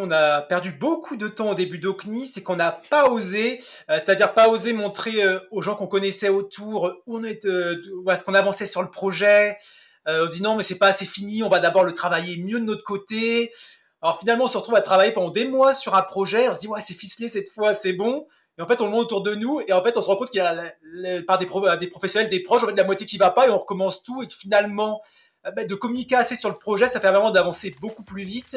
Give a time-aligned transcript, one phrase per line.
[0.00, 4.34] on a perdu beaucoup de temps au début d'Ocni, c'est qu'on n'a pas osé, c'est-à-dire
[4.34, 8.82] pas osé montrer aux gens qu'on connaissait autour où on est, ce qu'on avançait sur
[8.82, 9.56] le projet.
[10.06, 12.60] on se dit non, mais c'est pas assez fini, on va d'abord le travailler mieux
[12.60, 13.52] de notre côté.
[14.02, 16.48] Alors finalement, on se retrouve à travailler pendant des mois sur un projet.
[16.48, 18.26] On se dit ouais, c'est ficelé cette fois, c'est bon.
[18.58, 19.60] Et en fait, on le monte autour de nous.
[19.66, 20.74] Et en fait, on se rend compte qu'il y a
[21.26, 21.46] par des,
[21.86, 24.22] professionnels, des proches, en fait, la moitié qui va pas et on recommence tout.
[24.22, 25.00] Et finalement,
[25.46, 28.56] euh, bah, de communiquer assez sur le projet, ça fait vraiment d'avancer beaucoup plus vite.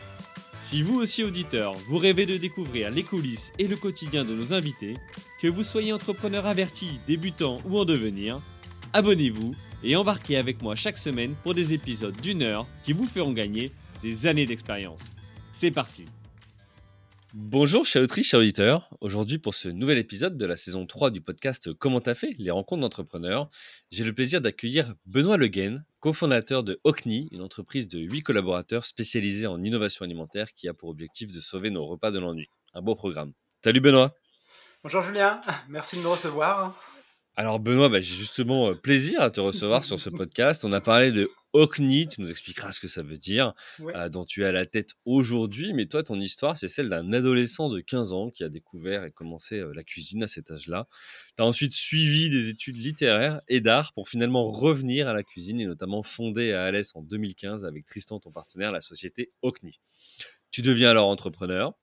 [0.61, 4.53] Si vous aussi auditeur, vous rêvez de découvrir les coulisses et le quotidien de nos
[4.53, 4.95] invités,
[5.41, 8.39] que vous soyez entrepreneur averti, débutant ou en devenir,
[8.93, 13.33] abonnez-vous et embarquez avec moi chaque semaine pour des épisodes d'une heure qui vous feront
[13.33, 13.71] gagner
[14.03, 15.01] des années d'expérience.
[15.51, 16.05] C'est parti
[17.33, 18.89] Bonjour chers autrices, chers auditeurs.
[18.99, 22.51] Aujourd'hui pour ce nouvel épisode de la saison 3 du podcast Comment t'as fait Les
[22.51, 23.49] rencontres d'entrepreneurs,
[23.89, 29.47] j'ai le plaisir d'accueillir Benoît Leguen, cofondateur de Ocni, une entreprise de 8 collaborateurs spécialisée
[29.47, 32.49] en innovation alimentaire qui a pour objectif de sauver nos repas de l'ennui.
[32.73, 33.31] Un beau programme.
[33.63, 34.13] Salut Benoît
[34.83, 36.75] Bonjour Julien, merci de me recevoir.
[37.37, 40.65] Alors Benoît, bah, j'ai justement euh, plaisir à te recevoir sur ce podcast.
[40.65, 44.25] On a parlé de Ocni, tu nous expliqueras ce que ça veut dire, euh, dont
[44.25, 45.73] tu es à la tête aujourd'hui.
[45.73, 49.11] Mais toi, ton histoire, c'est celle d'un adolescent de 15 ans qui a découvert et
[49.11, 50.87] commencé euh, la cuisine à cet âge-là.
[51.35, 55.59] Tu as ensuite suivi des études littéraires et d'art pour finalement revenir à la cuisine
[55.59, 59.79] et notamment fonder à Alès en 2015 avec Tristan, ton partenaire, la société Ocni.
[60.51, 61.73] Tu deviens alors entrepreneur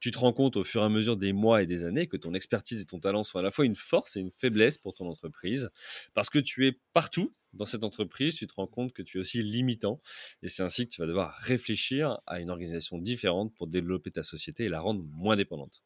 [0.00, 2.16] tu te rends compte au fur et à mesure des mois et des années que
[2.16, 4.94] ton expertise et ton talent sont à la fois une force et une faiblesse pour
[4.94, 5.70] ton entreprise,
[6.14, 9.20] parce que tu es partout dans cette entreprise, tu te rends compte que tu es
[9.20, 10.00] aussi limitant,
[10.42, 14.22] et c'est ainsi que tu vas devoir réfléchir à une organisation différente pour développer ta
[14.22, 15.82] société et la rendre moins dépendante.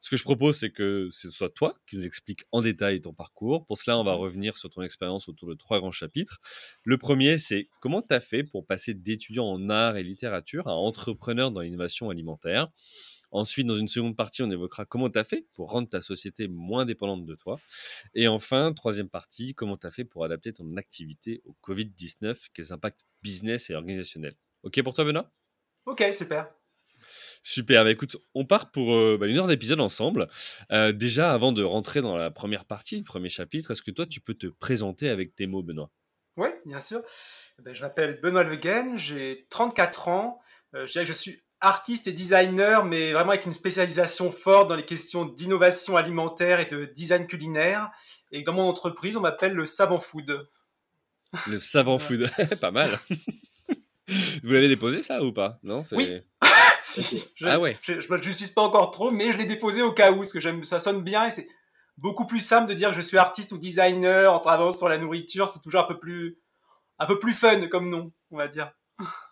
[0.00, 3.12] Ce que je propose, c'est que ce soit toi qui nous explique en détail ton
[3.12, 3.66] parcours.
[3.66, 6.40] Pour cela, on va revenir sur ton expérience autour de trois grands chapitres.
[6.84, 10.74] Le premier, c'est comment tu as fait pour passer d'étudiant en art et littérature à
[10.74, 12.68] entrepreneur dans l'innovation alimentaire.
[13.30, 16.48] Ensuite, dans une seconde partie, on évoquera comment tu as fait pour rendre ta société
[16.48, 17.60] moins dépendante de toi.
[18.14, 22.72] Et enfin, troisième partie, comment tu as fait pour adapter ton activité au Covid-19, quels
[22.72, 24.36] impacts business et organisationnels.
[24.62, 25.30] OK pour toi, Benoît?
[25.86, 26.48] Ok, super.
[27.42, 30.28] Super, bah écoute, on part pour euh, bah, une heure d'épisode ensemble.
[30.72, 34.06] Euh, déjà, avant de rentrer dans la première partie, le premier chapitre, est-ce que toi,
[34.06, 35.90] tu peux te présenter avec tes mots, Benoît?
[36.36, 37.02] Oui, bien sûr.
[37.58, 40.40] Eh ben, je m'appelle Benoît Leguen, j'ai 34 ans.
[40.74, 44.68] Euh, je dirais que je suis artiste et designer, mais vraiment avec une spécialisation forte
[44.68, 47.90] dans les questions d'innovation alimentaire et de design culinaire.
[48.32, 50.48] Et dans mon entreprise, on m'appelle le savant food.
[51.46, 52.98] Le savant food, pas mal.
[54.42, 55.58] Vous l'avez déposé ça ou pas?
[55.62, 56.20] Non, Oui.
[56.80, 57.32] si.
[57.36, 57.78] Je, ah ouais.
[57.82, 60.32] Je, ne me justice pas encore trop, mais je l'ai déposé au cas où, parce
[60.32, 61.46] que j'aime, ça sonne bien et c'est
[61.96, 64.98] beaucoup plus simple de dire que je suis artiste ou designer en travaillant sur la
[64.98, 65.48] nourriture.
[65.48, 66.38] C'est toujours un peu plus,
[66.98, 68.72] un peu plus fun comme nom, on va dire.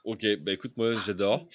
[0.05, 1.47] Ok, bah écoute, moi j'adore.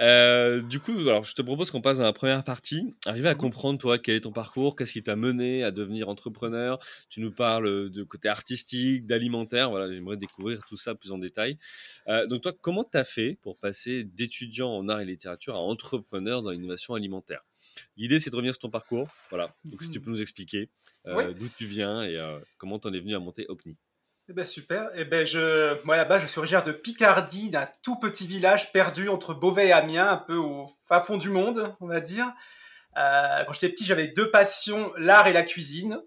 [0.00, 2.94] Euh, du coup, alors je te propose qu'on passe dans la première partie.
[3.06, 6.78] Arriver à comprendre, toi, quel est ton parcours, qu'est-ce qui t'a mené à devenir entrepreneur?
[7.08, 9.70] Tu nous parles de côté artistique, d'alimentaire.
[9.70, 11.58] Voilà, j'aimerais découvrir tout ça plus en détail.
[12.08, 16.42] Euh, donc, toi, comment t'as fait pour passer d'étudiant en art et littérature à entrepreneur
[16.42, 17.40] dans l'innovation alimentaire?
[17.96, 19.08] L'idée, c'est de revenir sur ton parcours.
[19.30, 20.02] Voilà, donc si tu mmh.
[20.02, 20.68] peux nous expliquer
[21.06, 22.18] euh, d'où tu viens et
[22.58, 23.76] comment t'en es venu à monter OCNI.
[24.30, 24.88] Eh ben super.
[24.94, 29.10] Eh ben je, moi là-bas, je suis originaire de Picardie, d'un tout petit village perdu
[29.10, 32.32] entre Beauvais et Amiens, un peu au fin fond du monde, on va dire.
[32.96, 36.00] Euh, quand j'étais petit, j'avais deux passions, l'art et la cuisine.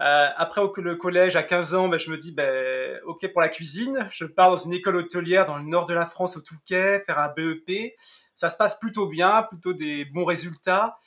[0.00, 3.42] Euh, après au, le collège, à 15 ans, ben, je me dis, ben, ok pour
[3.42, 4.08] la cuisine.
[4.10, 7.20] Je pars dans une école hôtelière dans le nord de la France, au Touquet, faire
[7.20, 7.94] un BEP.
[8.34, 10.98] Ça se passe plutôt bien, plutôt des bons résultats.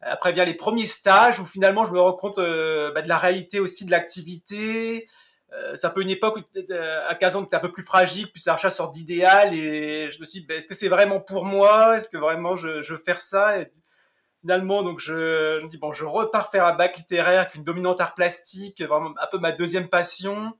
[0.00, 3.18] Après vient les premiers stages où finalement je me rends compte euh, ben, de la
[3.18, 5.06] réalité aussi de l'activité,
[5.52, 6.72] euh, c'est un peu une époque où
[7.06, 10.24] à 15 ans tu un peu plus fragile, plus à sorte d'idéal et je me
[10.24, 11.96] suis dit, ben, est-ce que c'est vraiment pour moi?
[11.96, 13.60] Est-ce que vraiment je, je, veux faire ça?
[13.60, 13.72] Et
[14.40, 17.64] Finalement, donc je, je, me dis, bon, je repars faire un bac littéraire avec une
[17.64, 20.56] dominante art plastique, vraiment un peu ma deuxième passion.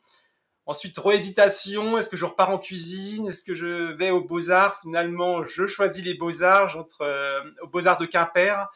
[0.67, 3.29] Ensuite, réhésitation, est-ce que je repars en cuisine?
[3.29, 4.81] Est-ce que je vais aux Beaux-Arts?
[4.81, 8.69] Finalement, je choisis les Beaux-Arts, j'entre euh, aux Beaux-Arts de Quimper.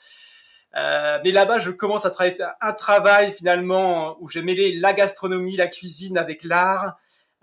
[0.76, 5.56] Euh, mais là-bas, je commence à travailler un travail finalement où j'ai mêlé la gastronomie,
[5.56, 6.96] la cuisine avec l'art.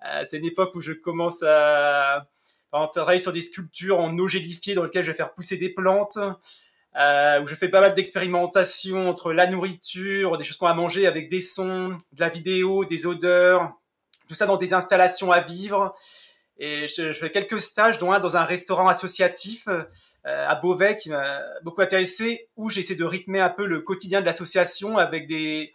[0.06, 2.26] Euh, c'est une époque où je commence à
[2.72, 6.18] travailler sur des sculptures en eau gélifiée dans lesquelles je vais faire pousser des plantes.
[6.98, 11.06] Euh, où je fais pas mal d'expérimentations entre la nourriture, des choses qu'on va manger
[11.06, 13.74] avec des sons, de la vidéo, des odeurs,
[14.28, 15.94] tout ça dans des installations à vivre.
[16.58, 19.68] Et je, fais quelques stages, dont un dans un restaurant associatif
[20.30, 24.26] à Beauvais qui m'a beaucoup intéressé, où j'essaie de rythmer un peu le quotidien de
[24.26, 25.74] l'association avec des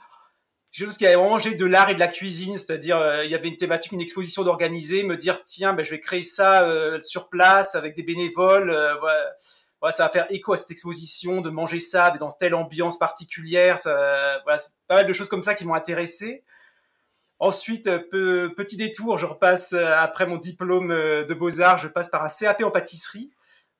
[0.71, 3.49] choses qui avaient mangé de l'art et de la cuisine, c'est-à-dire euh, il y avait
[3.49, 7.29] une thématique, une exposition d'organiser, me dire tiens, ben, je vais créer ça euh, sur
[7.29, 8.77] place avec des bénévoles.
[9.01, 13.77] Voilà ça va faire écho à cette exposition, de manger ça dans telle ambiance particulière.
[13.85, 14.59] Pas
[14.89, 16.45] mal de choses comme ça qui m'ont intéressé.
[17.39, 22.25] Ensuite, petit détour, je repasse euh, après mon diplôme euh, de beaux-arts, je passe par
[22.25, 23.33] un CAP en pâtisserie.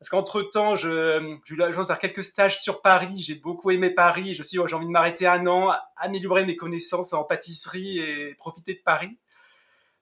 [0.05, 3.21] Parce qu'entre-temps, j'ai eu la chance de faire quelques stages sur Paris.
[3.21, 4.35] J'ai beaucoup aimé Paris.
[4.35, 8.83] Suis, j'ai envie de m'arrêter un an, améliorer mes connaissances en pâtisserie et profiter de
[8.85, 9.19] Paris.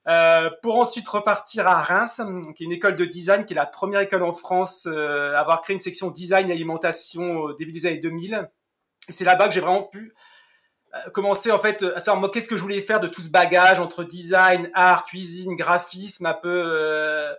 [0.09, 2.19] Euh, pour ensuite repartir à Reims,
[2.53, 5.39] qui est une école de design, qui est la première école en France euh, à
[5.39, 8.49] avoir créé une section design et alimentation au début des années 2000.
[9.07, 10.13] Et c'est là-bas que j'ai vraiment pu
[10.95, 13.29] euh, commencer en fait à savoir moi qu'est-ce que je voulais faire de tout ce
[13.29, 17.33] bagage entre design, art, cuisine, graphisme, un peu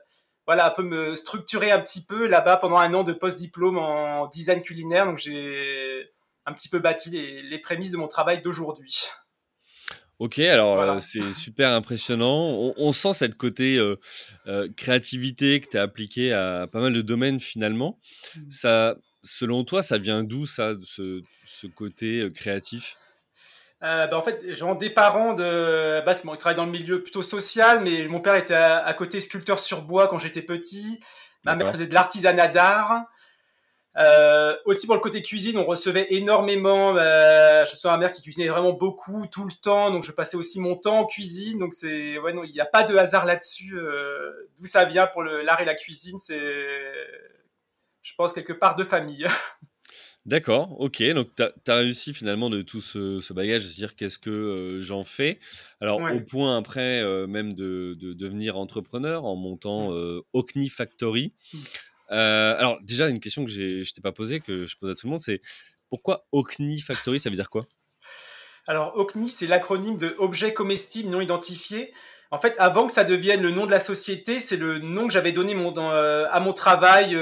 [0.47, 4.27] voilà un peu me structurer un petit peu là-bas pendant un an de post-diplôme en
[4.29, 5.07] design culinaire.
[5.07, 6.11] Donc j'ai
[6.47, 9.09] un petit peu bâti les, les prémices de mon travail d'aujourd'hui.
[10.21, 12.73] Ok, alors euh, c'est super impressionnant.
[12.77, 13.97] On, sent cette côté euh,
[14.47, 17.99] euh, créativité que tu as appliqué à pas mal de domaines finalement.
[18.37, 18.41] Mmh.
[18.51, 22.97] Ça, selon toi, ça vient d'où ça, ce, ce côté créatif?
[23.85, 26.03] Bah, en fait, j'ai des parents de.
[26.05, 28.95] Bah, bon, ils travaillent dans le milieu plutôt social, mais mon père était à, à
[28.95, 31.01] côté sculpteur sur bois quand j'étais petit.
[31.45, 33.07] Ma mère faisait de l'artisanat d'art.
[33.97, 36.97] Euh, aussi pour le côté cuisine, on recevait énormément.
[36.97, 40.37] Euh, je suis ma mère qui cuisinait vraiment beaucoup tout le temps, donc je passais
[40.37, 41.61] aussi mon temps en cuisine.
[41.61, 43.79] Donc c'est ouais non, il n'y a pas de hasard là-dessus.
[43.79, 46.37] Euh, D'où ça vient pour l'art et la cuisine, c'est
[48.03, 49.27] je pense quelque part de famille.
[50.27, 51.03] D'accord, ok.
[51.13, 54.31] Donc, tu as, réussi finalement de tout ce, ce bagage à se dire qu'est-ce que
[54.31, 55.39] euh, j'en fais?
[55.83, 61.35] Alors, au point après, euh, même de, de, devenir entrepreneur en montant euh, Ocni Factory.
[61.53, 61.59] Mmh.
[62.13, 64.95] Euh, alors, déjà, une question que je ne t'ai pas posée, que je pose à
[64.95, 65.43] tout le monde, c'est
[65.91, 67.67] pourquoi OCNI Factory Ça veut dire quoi?
[68.67, 71.93] Alors, OCNI, c'est l'acronyme de Objet comestible non identifié.
[72.31, 75.13] En fait, avant que ça devienne le nom de la société, c'est le nom que
[75.13, 77.17] j'avais donné mon, à mon travail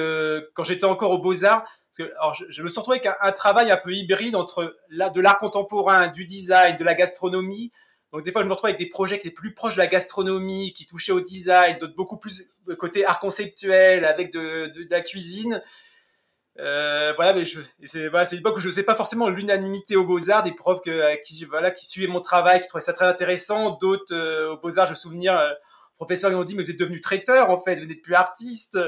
[0.55, 1.65] quand j'étais encore aux Beaux-Arts.
[2.01, 6.09] Alors, je, me suis retrouvé avec un, travail un peu hybride entre de l'art contemporain,
[6.09, 7.71] du design, de la gastronomie.
[8.13, 9.87] Donc des fois, je me retrouve avec des projets qui étaient plus proches de la
[9.87, 12.47] gastronomie, qui touchaient au design, d'autres beaucoup plus
[12.79, 15.63] côté art conceptuel, avec de, de, la cuisine.
[16.59, 17.45] Euh, voilà, mais
[17.87, 20.83] c'est voilà, une époque où je ne sais pas forcément l'unanimité aux Beaux-Arts, des profs
[20.83, 23.79] que, qui, voilà, qui suivaient mon travail, qui trouvaient ça très intéressant.
[23.81, 25.55] D'autres euh, aux Beaux-Arts, je me souviens, euh,
[25.97, 28.79] professeurs qui m'ont dit, mais vous êtes devenu traiteur, en fait, vous n'êtes plus artiste.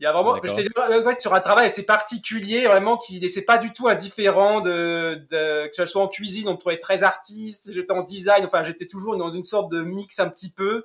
[0.00, 3.58] Il y a vraiment, je dit, sur un travail assez particulier, vraiment, qui laissait pas
[3.58, 7.72] du tout indifférent de, de que ce soit en cuisine, on me trouvait très artiste,
[7.72, 10.84] j'étais en design, enfin, j'étais toujours dans une sorte de mix un petit peu.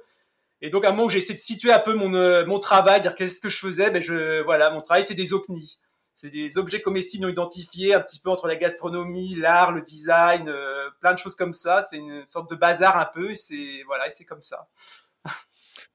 [0.61, 2.57] Et donc, à un moment où j'ai essayé de situer un peu mon, euh, mon
[2.57, 5.77] travail, dire qu'est-ce que je faisais, ben je, voilà, mon travail, c'est des OCNI.
[6.15, 10.49] C'est des objets comestibles non identifiés, un petit peu entre la gastronomie, l'art, le design,
[10.49, 11.83] euh, plein de choses comme ça.
[11.83, 14.67] C'est une sorte de bazar un peu, et c'est, voilà, et c'est comme ça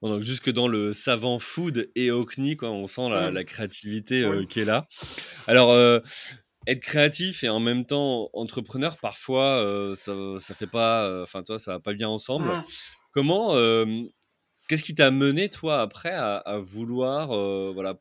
[0.07, 3.43] donc jusque dans le savant food et Ocni, quoi, on sent la, mmh.
[3.43, 4.87] créativité euh, qui est là.
[5.47, 5.99] Alors, euh,
[6.67, 11.59] être créatif et en même temps entrepreneur, parfois, euh, ça, ça fait pas, enfin toi,
[11.59, 12.47] ça va pas bien ensemble.
[12.47, 12.63] Mmh.
[13.11, 13.55] Comment,
[14.67, 17.29] qu'est-ce qui t'a mené toi après à, vouloir,
[17.73, 17.95] voilà,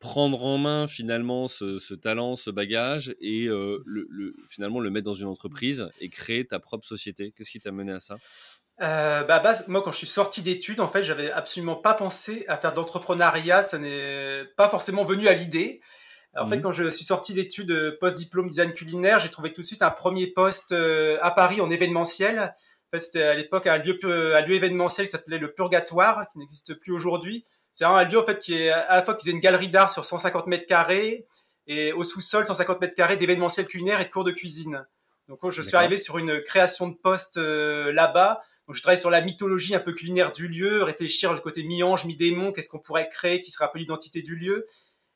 [0.00, 5.28] prendre en main finalement ce, talent, ce bagage et le, finalement le mettre dans une
[5.28, 7.32] entreprise et créer ta propre société?
[7.36, 8.16] Qu'est-ce qui t'a mené à ça?
[8.80, 12.44] Euh, bah, base, moi, quand je suis sorti d'études, en fait, j'avais absolument pas pensé
[12.48, 13.62] à faire de l'entrepreneuriat.
[13.62, 15.80] Ça n'est pas forcément venu à l'idée.
[16.36, 16.60] En fait, mmh.
[16.60, 19.90] quand je suis sorti d'études euh, post-diplôme design culinaire, j'ai trouvé tout de suite un
[19.90, 22.38] premier poste euh, à Paris en événementiel.
[22.38, 26.38] En fait, c'était à l'époque un lieu, un lieu événementiel qui s'appelait le Purgatoire, qui
[26.38, 27.44] n'existe plus aujourd'hui.
[27.74, 29.90] C'est un lieu en fait qui est à la fois qui faisait une galerie d'art
[29.90, 31.26] sur 150 mètres carrés
[31.66, 34.86] et au sous-sol 150 mètres carrés d'événementiel culinaire et de cours de cuisine.
[35.28, 38.40] Donc, je suis arrivé sur une création de poste là-bas
[38.74, 42.52] je travaille sur la mythologie un peu culinaire du lieu, réfléchir le côté mi-ange, mi-démon,
[42.52, 44.66] qu'est-ce qu'on pourrait créer qui serait un peu l'identité du lieu.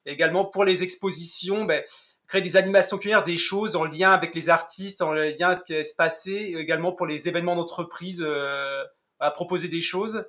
[0.06, 1.82] également, pour les expositions, ben,
[2.26, 5.64] créer des animations culinaires, des choses en lien avec les artistes, en lien avec ce
[5.64, 8.82] qui va se passer, également pour les événements d'entreprise, euh,
[9.20, 10.24] à proposer des choses.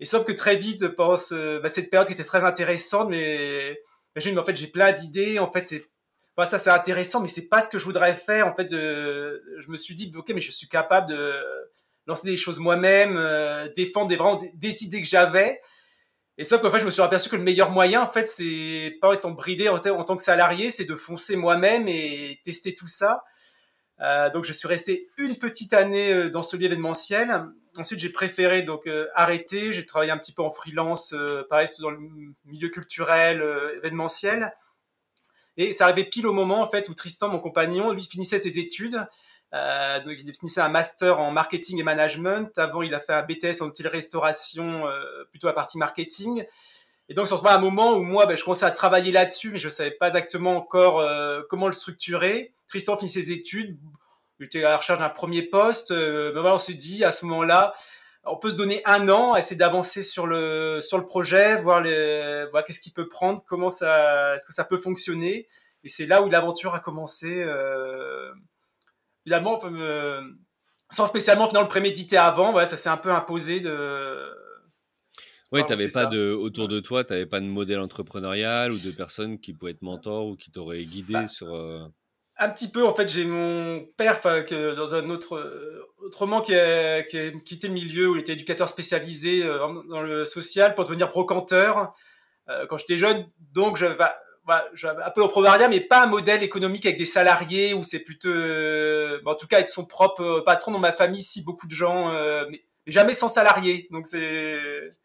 [0.00, 3.78] Et sauf que très vite, pendant ben, cette période qui était très intéressante, mais,
[4.14, 5.38] ben, en fait, j'ai plein d'idées.
[5.38, 5.84] En fait, c'est
[6.44, 8.46] ça c'est intéressant, mais c'est pas ce que je voudrais faire.
[8.46, 11.34] En fait, je me suis dit, ok, mais je suis capable de
[12.08, 15.60] lancer des choses moi-même, euh, défendre des, vraiment des, idées que j'avais.
[16.38, 18.96] Et sauf qu'en fait, je me suis aperçu que le meilleur moyen, en fait, c'est
[19.00, 23.24] pas étant bridé en, tant que salarié, c'est de foncer moi-même et tester tout ça.
[24.00, 27.44] Euh, donc, je suis resté une petite année euh, dans ce lieu événementiel.
[27.76, 29.72] Ensuite, j'ai préféré donc arrêter.
[29.72, 31.14] J'ai travaillé un petit peu en freelance,
[31.48, 31.98] pareil dans le
[32.44, 33.44] milieu culturel,
[33.76, 34.52] événementiel.
[35.58, 38.58] Et ça arrivait pile au moment en fait où Tristan, mon compagnon, lui finissait ses
[38.58, 39.06] études.
[39.54, 42.56] Euh, donc il finissait un master en marketing et management.
[42.58, 46.44] Avant, il a fait un BTS en hôtellerie-restauration, euh, plutôt à partie marketing.
[47.08, 49.12] Et donc, on se retrouve à un moment où moi, ben, je commençais à travailler
[49.12, 52.52] là-dessus, mais je ne savais pas exactement encore euh, comment le structurer.
[52.68, 53.78] Tristan finit ses études,
[54.38, 55.90] il était à la recherche d'un premier poste.
[55.90, 57.72] Euh, ben voilà, on s'est dit à ce moment-là,
[58.24, 61.82] on peut se donner un an, essayer d'avancer sur le sur le projet, voir
[62.50, 65.46] voir qu'est-ce qu'il peut prendre, comment ça, est-ce que ça peut fonctionner.
[65.84, 67.42] Et c'est là où l'aventure a commencé.
[67.42, 68.30] Euh,
[69.28, 70.22] finalement, euh,
[70.90, 74.34] sans spécialement finalement le préméditer avant, voilà, ça s'est un peu imposé de.
[75.52, 78.90] Oui, tu pas de, autour de toi, tu n'avais pas de modèle entrepreneurial ou de
[78.90, 81.54] personnes qui pouvaient être mentors ou qui t'auraient guidé bah, sur.
[81.54, 81.80] Euh,
[82.38, 86.54] un petit peu, en fait, j'ai mon père, que dans un autre, euh, autrement, qui
[86.54, 90.84] a, qui a, quitté le milieu où il était éducateur spécialisé dans le social pour
[90.84, 91.92] devenir brocanteur
[92.68, 93.26] quand j'étais jeune.
[93.52, 93.86] Donc, je,
[94.48, 98.30] bah, un peu entrepreneuriat, mais pas un modèle économique avec des salariés où c'est plutôt,
[98.30, 102.10] en tout cas, être son propre patron dans ma famille, si beaucoup de gens,
[102.50, 103.86] mais, jamais sans salarié.
[103.92, 104.96] Donc, c'est.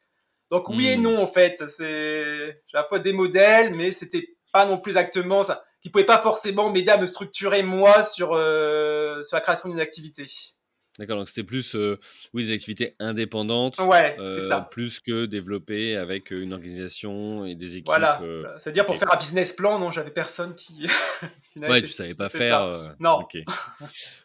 [0.49, 1.01] Donc, oui et hmm.
[1.01, 1.63] non, en fait.
[1.67, 6.05] C'est à la fois des modèles, mais c'était pas non plus exactement ça qui pouvait
[6.05, 10.25] pas forcément m'aider à me structurer moi sur, euh, sur la création d'une activité.
[10.99, 11.99] D'accord, donc c'était plus euh,
[12.33, 14.57] oui, des activités indépendantes, ouais, c'est ça.
[14.57, 17.87] Euh, plus que développer avec une organisation et des équipes.
[17.87, 18.21] Voilà,
[18.57, 20.87] c'est-à-dire pour faire un business plan, non, j'avais personne qui.
[21.51, 22.95] qui ouais, tu savais pas faire.
[22.99, 23.25] non.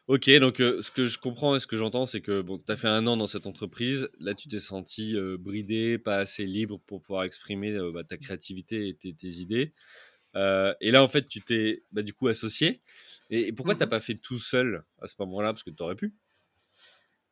[0.09, 2.77] Ok, donc ce que je comprends et ce que j'entends, c'est que bon, tu as
[2.77, 7.01] fait un an dans cette entreprise, là tu t'es senti bridé, pas assez libre pour
[7.01, 9.73] pouvoir exprimer bah, ta créativité et tes, tes idées.
[10.37, 12.83] Euh, et là, en fait, tu t'es bah, du coup associé.
[13.31, 15.53] Et, pourquoi tu n'as mmh pas fait tout seul à ce moment-là?
[15.53, 16.15] Parce que tu aurais pu.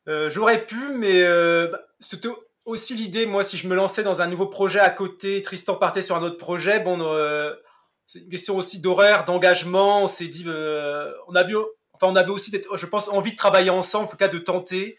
[0.07, 2.29] Euh, j'aurais pu, mais euh, bah, c'était
[2.65, 6.01] aussi l'idée, moi, si je me lançais dans un nouveau projet à côté, Tristan partait
[6.01, 6.97] sur un autre projet, bon,
[8.05, 12.85] c'est une question aussi d'horaire, d'engagement, on s'est dit, on enfin, on avait aussi, je
[12.85, 14.97] pense, envie de travailler ensemble, en tout cas de tenter.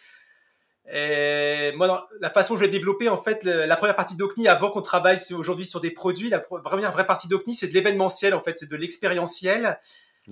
[0.90, 4.70] Et moi, la façon dont je l'ai développé, en fait, la première partie d'Ocni, avant
[4.70, 8.40] qu'on travaille aujourd'hui sur des produits, la première vraie partie d'Ocni, c'est de l'événementiel, en
[8.40, 9.78] fait, c'est de l'expérientiel.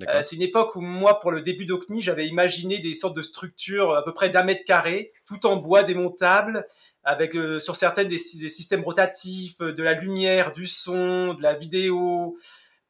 [0.02, 3.22] Euh, c'est une époque où moi, pour le début d'Ocni, j'avais imaginé des sortes de
[3.22, 6.66] structures à peu près d'un mètre carré, tout en bois démontable,
[7.02, 12.36] avec euh, sur certaines des, systèmes rotatifs, de la lumière, du son, de la vidéo,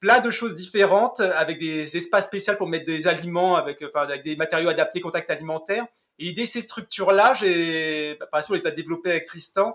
[0.01, 4.23] plein de choses différentes, avec des espaces spéciaux pour mettre des aliments, avec, enfin, avec
[4.23, 5.87] des matériaux adaptés, contact alimentaire.
[6.19, 9.75] Et l'idée, ces structures-là, j'ai, bah, par exemple, on les a développées avec Tristan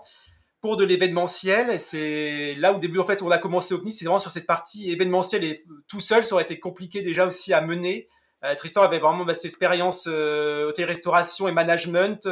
[0.62, 1.78] pour de l'événementiel.
[1.78, 4.46] C'est là où, au début, en fait, on a commencé OVNI, c'est vraiment sur cette
[4.46, 5.44] partie événementielle.
[5.44, 8.08] Et tout seul, ça aurait été compliqué déjà aussi à mener.
[8.44, 12.28] Euh, Tristan avait vraiment bah, cette expérience euh, hôtellerie-restauration et management.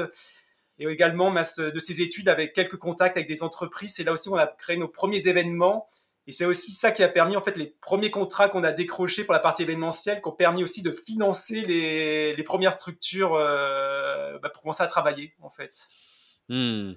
[0.79, 3.95] Et également de ses études avec quelques contacts avec des entreprises.
[3.97, 5.87] C'est là aussi où on a créé nos premiers événements.
[6.27, 9.25] Et c'est aussi ça qui a permis, en fait, les premiers contrats qu'on a décrochés
[9.25, 14.39] pour la partie événementielle, qui ont permis aussi de financer les, les premières structures euh,
[14.39, 15.89] bah, pour commencer à travailler, en fait.
[16.50, 16.95] Mmh.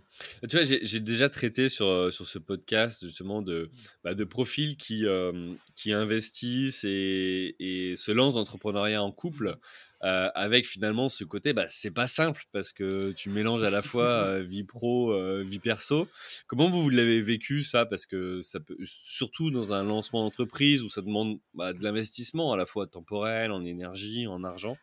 [0.49, 3.69] Tu vois, j'ai déjà traité sur, euh, sur ce podcast justement de,
[4.03, 9.59] bah, de profils qui, euh, qui investissent et, et se lancent dans l'entrepreneuriat en couple
[10.01, 13.83] euh, avec finalement ce côté, bah, c'est pas simple parce que tu mélanges à la
[13.83, 16.07] fois vie pro, vie perso.
[16.47, 17.85] Comment vous, l'avez vécu ça?
[17.85, 22.53] Parce que ça peut, surtout dans un lancement d'entreprise où ça demande bah, de l'investissement
[22.53, 24.77] à la fois temporel, en énergie, en argent.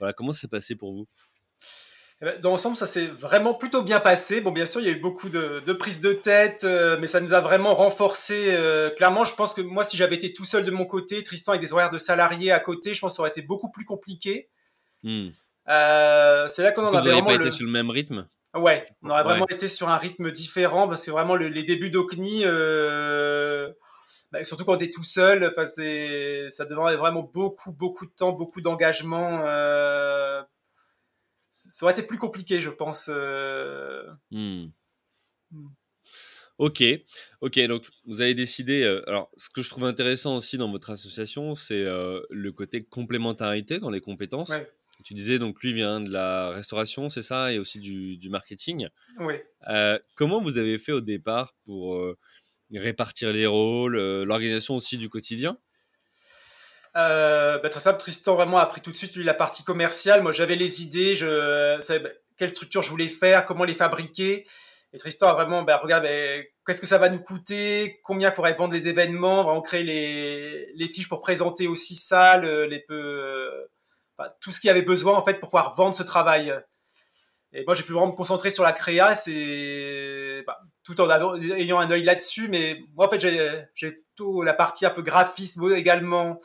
[0.00, 1.06] Voilà, comment ça s'est passé pour vous?
[2.40, 4.40] Dans l'ensemble, ça s'est vraiment plutôt bien passé.
[4.40, 7.06] Bon, bien sûr, il y a eu beaucoup de, de prises de tête, euh, mais
[7.06, 8.54] ça nous a vraiment renforcé.
[8.54, 11.52] Euh, clairement, je pense que moi, si j'avais été tout seul de mon côté, Tristan
[11.52, 13.84] avec des horaires de salariés à côté, je pense que ça aurait été beaucoup plus
[13.84, 14.48] compliqué.
[15.02, 15.28] Hmm.
[15.68, 17.26] Euh, c'est là qu'on en avait vraiment.
[17.26, 18.26] Pas été sur le même rythme?
[18.54, 22.44] Ouais, on aurait vraiment été sur un rythme différent parce que vraiment les débuts d'Ocni,
[24.32, 25.52] bah, surtout quand on est tout seul,
[26.48, 29.42] ça demande vraiment beaucoup, beaucoup de temps, beaucoup d'engagement
[31.56, 33.08] ça aurait été plus compliqué, je pense.
[33.10, 34.04] Euh.
[34.30, 34.66] Hmm.
[35.50, 35.68] Hmm.
[36.58, 36.82] Ok,
[37.40, 37.58] ok.
[37.66, 38.82] Donc vous avez décidé.
[38.82, 42.82] Euh, alors, ce que je trouve intéressant aussi dans votre association, c'est euh, le côté
[42.82, 44.52] complémentarité dans les compétences.
[45.04, 48.88] Tu disais donc lui vient de la restauration, c'est ça, et aussi du, du marketing.
[49.18, 49.34] Oui.
[50.14, 52.02] comment vous avez fait au départ pour
[52.74, 55.58] répartir les rôles, l'organisation aussi du quotidien?
[56.96, 60.22] Euh, bah, Tristan vraiment a pris tout de suite la partie commerciale.
[60.22, 64.46] Moi, j'avais les idées, je savais bah, quelle structure je voulais faire, comment les fabriquer.
[64.92, 68.34] Et Tristan a vraiment, ben, regarde, ben, qu'est-ce que ça va nous coûter, combien il
[68.34, 72.40] faudrait vendre les événements, vraiment créer les, fiches pour présenter aussi ça,
[72.88, 73.50] peu,
[74.40, 76.54] tout ce qu'il y avait besoin en fait pour pouvoir vendre ce travail.
[77.52, 79.14] Et moi, j'ai pu vraiment me concentrer sur la créa,
[80.46, 82.48] bah, tout en ayant un œil là-dessus.
[82.48, 83.20] Mais moi, en fait,
[83.74, 86.38] j'ai plutôt la partie un peu graphisme également,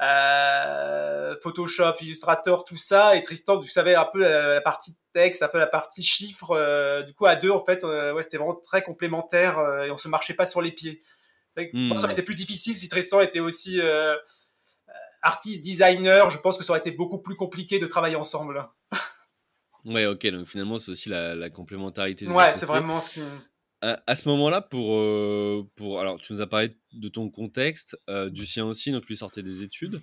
[0.00, 3.16] euh, Photoshop, Illustrator, tout ça.
[3.16, 6.52] Et Tristan, tu savais un peu la, partie texte, un peu la partie chiffres.
[6.52, 9.96] Euh, du coup, à deux, en fait, euh, ouais, c'était vraiment très complémentaire et on
[9.96, 11.00] se marchait pas sur les pieds.
[11.56, 11.96] Mmh.
[11.96, 13.80] Ça aurait été plus difficile si Tristan était aussi
[15.20, 16.30] artiste, designer.
[16.30, 18.68] Je pense que ça aurait été beaucoup plus compliqué de travailler ensemble.
[19.84, 22.28] Ouais, ok, donc finalement, c'est aussi la, complémentarité.
[22.28, 23.22] ouais, c'est vraiment ce qui.
[23.82, 25.98] À, ce moment-là, pour, euh, pour.
[25.98, 29.42] Alors, tu nous as parlé de ton contexte, euh, du sien aussi, donc lui sortait
[29.42, 30.00] des études.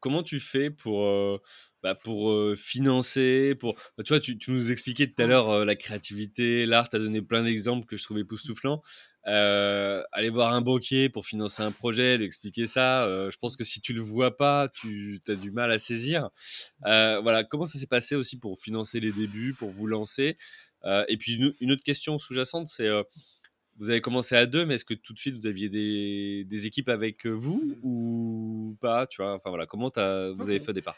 [0.00, 1.04] comment tu fais pour.
[1.04, 1.38] Euh,
[1.84, 3.74] bah, pour financer, pour...
[3.96, 6.98] Bah, tu vois, tu, tu, nous expliquais tout à l'heure la créativité, l'art, tu as
[6.98, 8.82] donné plein d'exemples que je trouvais époustouflants.
[9.24, 13.80] Aller voir un banquier pour financer un projet, lui expliquer ça, je pense que si
[13.80, 16.30] tu le vois pas, tu as du mal à saisir.
[16.82, 20.36] Voilà, comment ça s'est passé aussi pour financer les débuts, pour vous lancer?
[20.84, 22.88] Et puis une, autre question sous-jacente, c'est
[23.78, 26.66] vous avez commencé à deux, mais est-ce que tout de suite vous aviez des, des
[26.66, 30.96] équipes avec vous ou pas Tu vois, enfin voilà, comment vous avez fait au départ?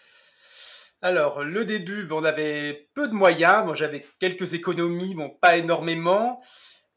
[1.03, 3.65] Alors, le début, on avait peu de moyens.
[3.65, 6.41] Moi, j'avais quelques économies, bon, pas énormément.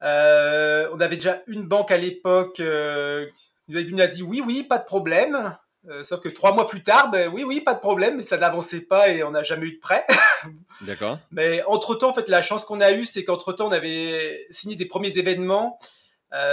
[0.03, 3.25] Euh, on avait déjà une banque à l'époque euh,
[3.69, 5.57] nous dit oui, oui, pas de problème.
[5.89, 8.37] Euh, sauf que trois mois plus tard, ben oui, oui, pas de problème, mais ça
[8.37, 10.03] n'avançait pas et on n'a jamais eu de prêt.
[10.81, 11.19] D'accord.
[11.31, 14.85] Mais entre-temps, en fait, la chance qu'on a eue, c'est qu'entre-temps, on avait signé des
[14.85, 15.77] premiers événements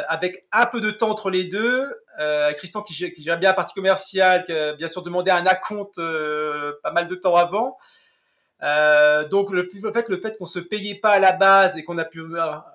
[0.08, 1.88] avec un peu de temps entre les deux.
[2.54, 5.99] Christian qui, qui gère bien la partie commerciale, qui a bien sûr demandé un acompte
[6.82, 7.78] pas mal de temps avant.
[8.62, 11.97] Euh, donc le, fait, le fait qu'on se payait pas à la base et qu'on
[11.97, 12.23] a pu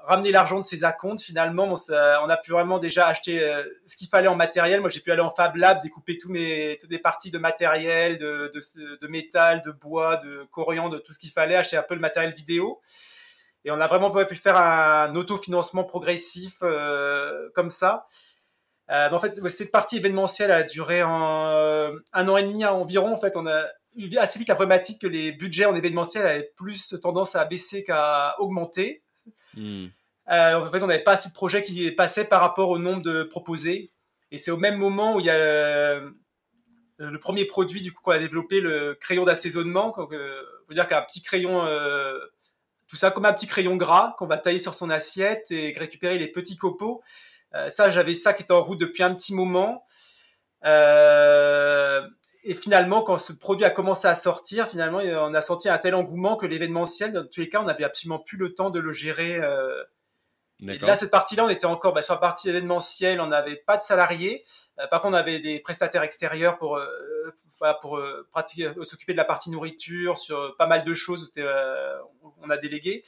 [0.05, 4.07] ramener l'argent de ses acomptes, finalement, on, a pu vraiment déjà acheter euh, ce qu'il
[4.07, 4.81] fallait en matériel.
[4.81, 8.17] Moi, j'ai pu aller en Fab Lab, découper tous mes, toutes les parties de matériel,
[8.17, 11.93] de, de, métal, de bois, de coriandre, de tout ce qu'il fallait, acheter un peu
[11.93, 12.81] le matériel vidéo.
[13.63, 18.07] Et on a vraiment pu faire un autofinancement progressif euh, comme ça.
[18.91, 23.11] Euh, en fait, cette partie événementielle a duré un an et demi environ.
[23.11, 26.51] En fait, on a eu assez vite la problématique que les budgets en événementiel avaient
[26.55, 29.03] plus tendance à baisser qu'à augmenter.
[29.55, 29.87] Hmm.
[30.29, 33.01] Euh, en fait, on n'avait pas assez de projets qui passaient par rapport au nombre
[33.01, 33.91] de proposés.
[34.31, 36.09] Et c'est au même moment où il y a euh,
[36.97, 39.93] le premier produit du coup qu'on a développé, le crayon d'assaisonnement.
[39.97, 42.17] on veut dire qu'un petit crayon, euh,
[42.87, 46.17] tout ça comme un petit crayon gras qu'on va tailler sur son assiette et récupérer
[46.17, 47.01] les petits copeaux.
[47.69, 49.85] ça, j'avais ça qui était en route depuis un petit moment.
[50.65, 52.01] Euh,
[52.45, 55.95] et finalement, quand ce produit a commencé à sortir, finalement, on a senti un tel
[55.95, 58.93] engouement que l'événementiel, dans tous les cas, on n'avait absolument plus le temps de le
[58.93, 59.37] gérer.
[59.41, 59.83] Euh.
[60.61, 63.77] Et là, cette partie-là, on était encore bah, sur la partie événementielle, on n'avait pas
[63.77, 64.43] de salariés.
[64.79, 66.87] Euh, par contre, on avait des prestataires extérieurs pour, euh,
[67.81, 67.99] pour
[68.83, 71.33] s'occuper de la partie nourriture, sur pas mal de choses.
[72.41, 73.03] on a délégué.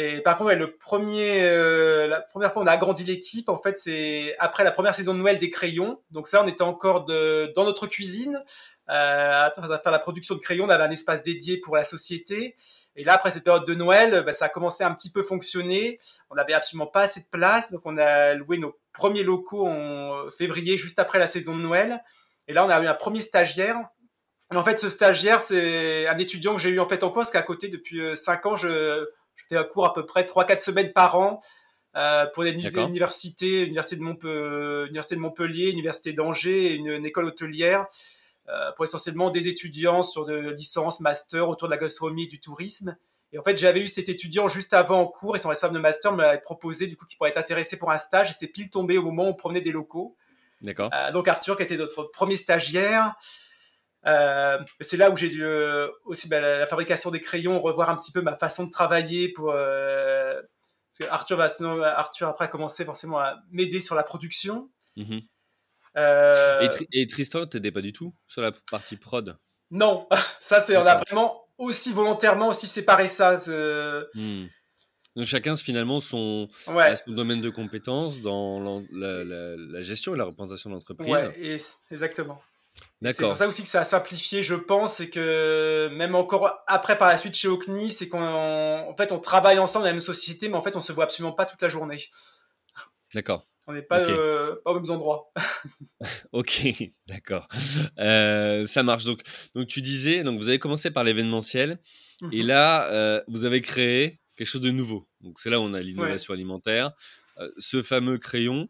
[0.00, 3.76] Et par contre, le premier, euh, la première fois on a agrandi l'équipe, en fait,
[3.76, 6.00] c'est après la première saison de Noël des crayons.
[6.12, 8.40] Donc ça, on était encore dans notre cuisine,
[8.90, 10.66] euh, à faire la production de crayons.
[10.66, 12.54] On avait un espace dédié pour la société.
[12.94, 15.24] Et là, après cette période de Noël, bah, ça a commencé à un petit peu
[15.24, 15.98] fonctionner.
[16.30, 20.30] On n'avait absolument pas assez de place, donc on a loué nos premiers locaux en
[20.30, 22.04] février, juste après la saison de Noël.
[22.46, 23.76] Et là, on a eu un premier stagiaire.
[24.54, 27.32] en fait, ce stagiaire, c'est un étudiant que j'ai eu en fait en cours, parce
[27.32, 29.17] qu'à côté, depuis 5 euh, ans, je
[29.48, 31.40] fais un cours à peu près 3-4 semaines par an
[31.96, 37.24] euh, pour des universités, université de, Montpellier, université de Montpellier, université d'Angers et une, école
[37.24, 37.86] hôtelière,
[38.48, 42.40] euh, pour essentiellement des étudiants sur de licences, master autour de la gastronomie et du
[42.40, 42.96] tourisme.
[43.32, 45.80] Et en fait, j'avais eu cet étudiant juste avant en cours et son responsable de
[45.80, 48.46] master me l'avait proposé du coup qu'il pourrait être intéressé pour un stage et c'est
[48.46, 50.16] pile tombé au moment où on promenait des locaux.
[50.62, 50.90] D'accord.
[50.94, 53.14] Euh, donc Arthur qui était notre premier stagiaire.
[54.06, 57.96] Euh, c'est là où j'ai dû euh, aussi bah, la, fabrication des crayons, revoir un
[57.96, 59.50] petit peu ma façon de travailler pour.
[59.52, 60.34] Euh,
[60.90, 64.70] parce que Arthur, va, sinon, Arthur après a commencé forcément à m'aider sur la production.
[64.96, 65.22] Mhm.
[65.96, 69.36] Et, et, Tristan, t'aidais pas du tout sur la partie prod?
[69.70, 70.06] Non,
[70.40, 73.36] ça c'est on a vraiment aussi volontairement aussi séparé ça.
[74.14, 74.46] Hmm.
[75.16, 76.94] Donc chacun finalement son, ouais.
[76.94, 81.08] son domaine de compétences dans la, la, gestion et la représentation de l'entreprise.
[81.08, 81.56] Ouais,
[81.90, 82.40] exactement.
[83.02, 86.98] C'est pour ça aussi que ça a simplifié, je pense, et que même encore après
[86.98, 90.48] par la suite chez Ocni, c'est qu'en fait on travaille ensemble dans la même société,
[90.48, 91.98] mais en fait on se voit absolument pas toute la journée.
[93.14, 93.46] D'accord.
[93.68, 95.30] On n'est pas, euh, pas aux mêmes endroits.
[96.32, 96.72] ok,
[97.06, 97.48] d'accord.
[97.98, 99.04] Euh, ça marche.
[99.04, 99.20] Donc,
[99.54, 101.78] donc tu disais, donc vous avez commencé par l'événementiel,
[102.32, 102.46] et mhm.
[102.46, 105.06] là euh, vous avez créé quelque chose de nouveau.
[105.20, 106.92] Donc c'est là où on a l'innovation alimentaire.
[107.58, 108.68] ce fameux crayon.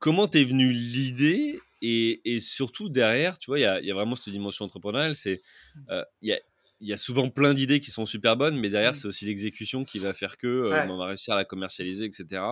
[0.00, 4.64] comment t'es venu l'idée et, surtout derrière, tu vois, il y, a, vraiment cette dimension
[4.64, 5.14] entrepreneuriale.
[5.14, 5.42] C'est
[5.88, 6.40] il y a
[6.80, 8.96] il y a souvent plein d'idées qui sont super bonnes, mais derrière, mmh.
[8.96, 12.42] c'est aussi l'exécution qui va faire que on va réussir à la commercialiser, etc.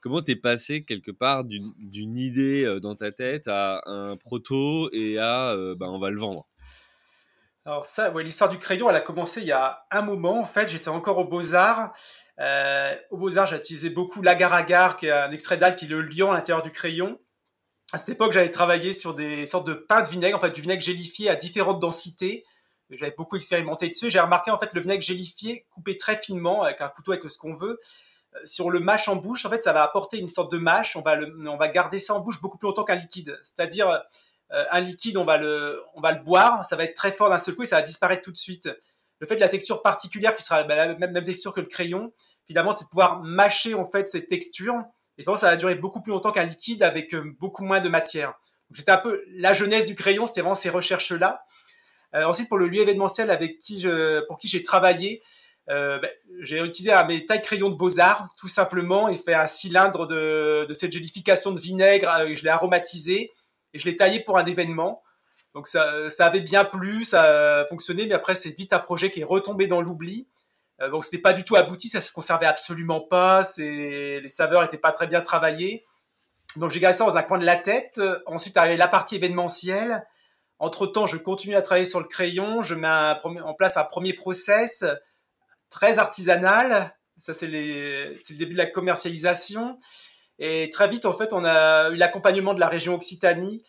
[0.00, 5.56] Comment t'es passé quelque part d'une idée dans ta tête à un proto et à
[5.76, 6.46] ben, on va le vendre?
[7.66, 10.38] Alors ça, ouais, l'histoire du crayon, elle a commencé il y a un moment.
[10.38, 11.94] En fait, j'étais encore au Beaux-Arts.
[12.38, 16.30] Euh, au Beaux-Arts, j'utilisais beaucoup l'agar-agar, qui est un extrait d'algue qui est le lion
[16.30, 17.18] à l'intérieur du crayon.
[17.94, 20.60] À cette époque, j'avais travaillé sur des sortes de pain de vinaigre, en fait, du
[20.60, 22.42] vinaigre gélifié à différentes densités.
[22.90, 24.10] J'avais beaucoup expérimenté dessus.
[24.10, 27.38] J'ai remarqué, en fait, le vinaigre gélifié coupé très finement avec un couteau, avec ce
[27.38, 27.78] qu'on veut,
[28.34, 30.58] euh, si on le mâche en bouche, en fait, ça va apporter une sorte de
[30.58, 30.96] mâche.
[30.96, 33.38] On va, on va garder ça en bouche beaucoup plus longtemps qu'un liquide.
[33.44, 33.88] C'est-à-dire,
[34.50, 37.30] euh, un liquide, on va, le, on va le boire, ça va être très fort
[37.30, 38.68] d'un seul coup et ça va disparaître tout de suite.
[39.20, 41.68] Le fait de la texture particulière qui sera bah, la même, même, texture que le
[41.68, 42.12] crayon,
[42.48, 44.82] finalement, c'est de pouvoir mâcher en fait cette texture.
[45.18, 47.88] Et finalement, ça va durer beaucoup plus longtemps qu'un liquide avec euh, beaucoup moins de
[47.88, 48.34] matière.
[48.72, 51.44] C'était un peu la jeunesse du crayon, c'était vraiment ces recherches-là.
[52.12, 53.86] ensuite, pour le lieu événementiel avec qui
[54.26, 55.22] pour qui j'ai travaillé,
[55.70, 59.46] euh, ben, j'ai utilisé un mes tailles crayons de beaux-arts, tout simplement, et fait un
[59.46, 63.32] cylindre de, cette gélification de vinaigre, euh, je l'ai aromatisé,
[63.72, 65.02] et je l'ai taillé pour un événement.
[65.54, 69.10] Donc ça, ça, avait bien plu, ça a fonctionné, mais après c'est vite un projet
[69.10, 70.28] qui est retombé dans l'oubli.
[70.80, 74.78] Euh, donc c'était pas du tout abouti, ça se conservait absolument pas, les saveurs étaient
[74.78, 75.84] pas très bien travaillées.
[76.56, 78.00] Donc j'ai gardé ça dans un coin de la tête.
[78.26, 80.04] Ensuite arrivé la partie événementielle.
[80.60, 84.12] Entre temps, je continue à travailler sur le crayon, je mets en place un premier
[84.12, 84.84] process
[85.68, 86.94] très artisanal.
[87.16, 89.78] Ça, c'est le début de la commercialisation.
[90.38, 93.64] Et très vite, en fait, on a eu l'accompagnement de la région Occitanie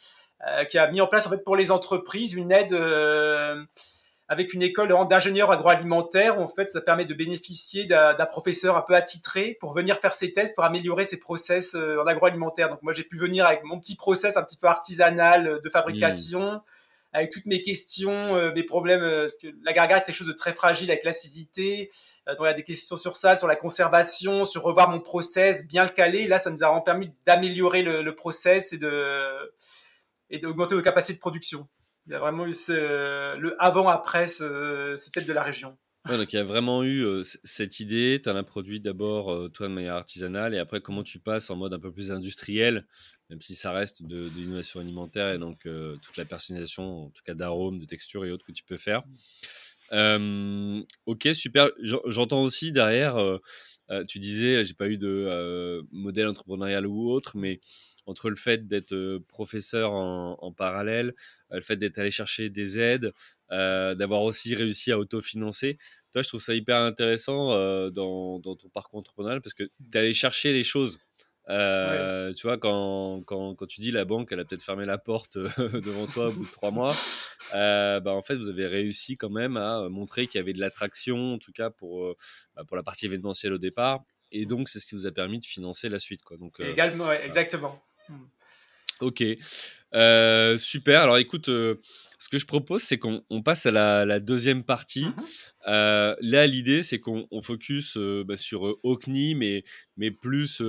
[0.47, 3.63] euh, qui a mis en place, en fait, pour les entreprises, une aide euh,
[4.27, 6.39] avec une école d'ingénieurs agroalimentaires.
[6.39, 10.33] En fait, ça permet de bénéficier d'un professeur un peu attitré pour venir faire ses
[10.33, 12.69] thèses, pour améliorer ses process euh, en agroalimentaire.
[12.69, 16.53] Donc, moi, j'ai pu venir avec mon petit process un petit peu artisanal de fabrication.
[16.53, 16.61] Mmh
[17.15, 20.27] avec toutes mes questions, euh, mes problèmes, euh, parce que la gargare est quelque chose
[20.27, 21.89] de très fragile avec l'acidité.
[22.27, 25.65] Euh, il y a des questions sur ça, sur la conservation, sur revoir mon process,
[25.65, 26.27] bien le caler.
[26.27, 29.53] là, ça nous a permis d'améliorer le, process et de
[30.29, 31.69] et d'augmenter nos capacités de production.
[32.07, 35.77] Il y a vraiment eu le avant-après, c'était de la région.
[36.07, 39.73] donc il y a vraiment eu cette idée, tu en as produit d'abord toi de
[39.73, 42.85] manière artisanale et après comment tu passes en mode un peu plus industriel
[43.29, 47.23] même si ça reste de, l'innovation alimentaire et donc euh, toute la personnalisation, en tout
[47.23, 49.03] cas d'arômes, de textures et autres que tu peux faire.
[49.91, 51.69] Euh, ok, super.
[51.81, 57.59] J'entends aussi derrière, euh, tu disais, j'ai pas eu de modèle entrepreneurial ou autre, mais
[58.05, 61.13] entre le fait d'être professeur en, parallèle,
[61.49, 63.13] le fait d'être allé chercher des aides,
[63.49, 65.77] d'avoir aussi réussi à autofinancer,
[66.11, 67.49] toi, je trouve ça hyper intéressant
[67.89, 70.99] dans, dans, ton parcours entrepreneurial parce que tu es allé chercher les choses
[71.47, 75.37] tu vois, quand, quand, quand, tu dis la banque, elle a peut-être fermé la porte
[75.57, 76.95] devant toi au bout de trois mois,
[77.53, 80.59] euh, bah, en fait, vous avez réussi quand même à montrer qu'il y avait de
[80.59, 82.15] l'attraction, en tout cas pour,
[82.55, 84.03] bah, pour la partie événementielle au départ.
[84.31, 86.23] Et donc, c'est ce qui vous a permis de financer la suite.
[86.23, 86.37] Quoi.
[86.37, 87.81] Donc, Également, exactement.
[88.09, 88.25] Hmm.
[89.01, 89.23] Ok,
[90.57, 91.01] super.
[91.01, 95.05] Alors écoute, ce que je propose, c'est qu'on passe à la, deuxième partie.
[95.05, 95.15] Mmh
[95.67, 99.63] là, l'idée, c'est qu'on focus bah, sur Ocni, mais,
[99.97, 100.61] mais plus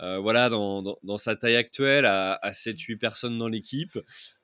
[0.00, 3.98] euh, voilà, dans, dans, sa taille actuelle, à, à 7-8 personnes dans l'équipe.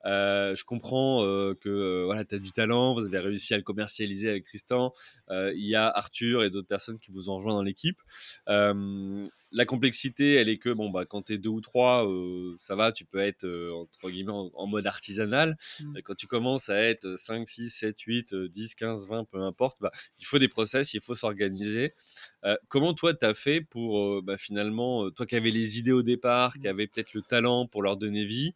[0.06, 3.62] Euh, je comprends euh, que voilà, tu as du talent, vous avez réussi à le
[3.62, 4.92] commercialiser avec Tristan.
[5.30, 8.00] Il y a Arthur et d'autres personnes qui vous ont rejoint dans l'équipe
[9.52, 12.08] la complexité, elle est que bon, bah, quand tu es deux ou trois,
[12.56, 15.56] ça va, tu peux être entre guillemets en, mode artisanal.
[15.80, 16.00] Mmh.
[16.04, 19.90] Quand tu commences à être 5, 6, 7, 8, 10, 15, 20, peu importe, bah,
[20.18, 21.94] il faut des process, il faut s'organiser.
[22.68, 26.54] comment toi, tu as fait pour bah, finalement, toi qui avais les idées au départ,
[26.54, 26.70] qui mmh.
[26.70, 28.54] avais peut-être le talent pour leur donner vie,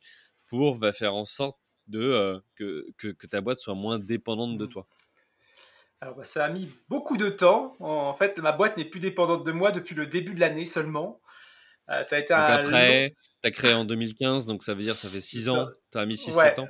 [0.49, 4.65] pour va faire en sorte de, que, que, que, ta boîte soit moins dépendante de
[4.65, 4.69] mmh.
[4.69, 4.87] toi?
[6.01, 7.75] Alors, bah, ça a mis beaucoup de temps.
[7.81, 11.21] En fait, ma boîte n'est plus dépendante de moi depuis le début de l'année seulement.
[11.91, 14.97] Euh, ça a été donc après, tu as créé en 2015, donc ça veut dire
[14.97, 15.69] ça fait 6 ans.
[15.93, 16.69] Tu as mis 6-7 ans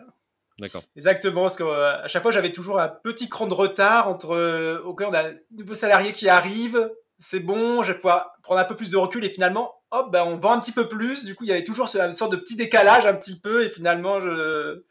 [0.59, 0.83] D'accord.
[0.97, 4.81] Exactement, parce qu'à euh, chaque fois, j'avais toujours un petit cran de retard entre euh,
[4.85, 8.65] OK, on a un nouveau salarié qui arrive, c'est bon, je vais pouvoir prendre un
[8.65, 11.27] peu plus de recul et finalement, hop, ben, on vend un petit peu plus.
[11.27, 13.69] Du coup, il y avait toujours une sorte de petit décalage un petit peu et
[13.69, 14.83] finalement, je.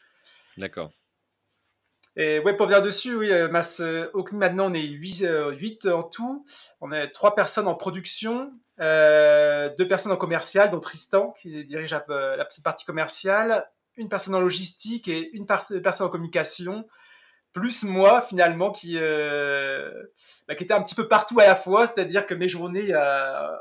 [0.57, 0.91] D'accord.
[2.17, 3.49] Et ouais, pour venir dessus, oui, euh,
[3.81, 6.45] euh, maintenant, on est 8, euh, en tout.
[6.79, 11.91] On est 3 personnes en production, euh, 2 personnes en commercial, dont Tristan, qui dirige
[11.91, 12.05] la,
[12.37, 13.65] la partie commerciale,
[13.97, 16.85] une personne en logistique et une personne en communication,
[17.53, 22.25] plus moi finalement qui bah, qui était un petit peu partout à la fois, c'est-à-dire
[22.25, 22.93] que mes journées,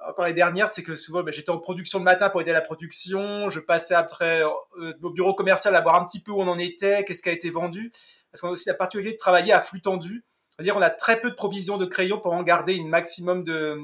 [0.09, 2.55] encore les dernières, c'est que souvent bah, j'étais en production le matin pour aider à
[2.55, 6.49] la production, je passais après au bureau commercial à voir un petit peu où on
[6.49, 7.93] en était, qu'est-ce qui a été vendu,
[8.35, 11.21] parce qu'on a aussi la particularité de travailler à flux tendu, c'est-à-dire on a très
[11.21, 13.79] peu de provisions de crayons pour en garder une maximum de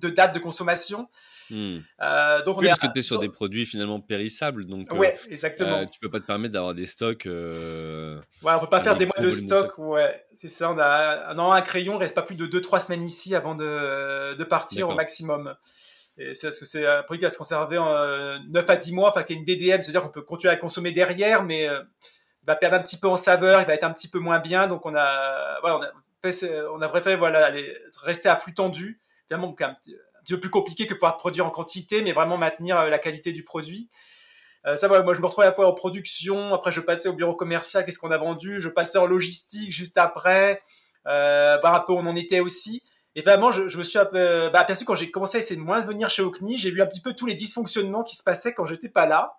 [0.00, 1.10] de date de consommation.
[1.50, 1.80] Hmm.
[2.00, 4.64] Euh, donc on est parce que tu es sur, des produits finalement périssables.
[4.64, 5.80] Donc, euh, ouais, exactement.
[5.80, 7.26] Euh, tu peux pas te permettre d'avoir des stocks.
[7.26, 9.76] ouais, on peut pas faire des mois de stock.
[9.76, 10.72] Ouais, c'est ça.
[10.72, 14.44] On a, non, un crayon reste pas plus de 2-3 semaines ici avant de, de
[14.44, 15.54] partir au maximum.
[16.16, 19.10] C'est parce que c'est un produit qui va se conserver en 9 à 10 mois,
[19.10, 21.68] enfin qui est une DDM, c'est-à-dire qu'on peut continuer à le consommer derrière, mais
[22.44, 24.66] va perdre un petit peu en saveur, il va être un petit peu moins bien.
[24.66, 25.92] Donc on a, voilà,
[26.72, 27.52] on a, préféré voilà,
[28.02, 29.00] rester à flux tendu
[29.32, 29.96] évidemment un, petit,
[30.28, 33.42] peu plus compliqué que pouvoir produire en quantité, mais vraiment maintenir euh, la qualité du
[33.42, 33.88] produit.
[34.66, 37.08] Euh, ça, voilà, moi, je me retrouvais à la fois en production, après, je passais
[37.08, 40.62] au bureau commercial, qu'est-ce qu'on a vendu, je passais en logistique juste après,
[41.06, 42.82] euh, voir un peu où on en était aussi.
[43.14, 46.08] Et vraiment, je, me suis bah, aperçu quand j'ai commencé à essayer de moins venir
[46.08, 48.88] chez Ocni, j'ai vu un petit peu tous les dysfonctionnements qui se passaient quand j'étais
[48.88, 49.36] pas là.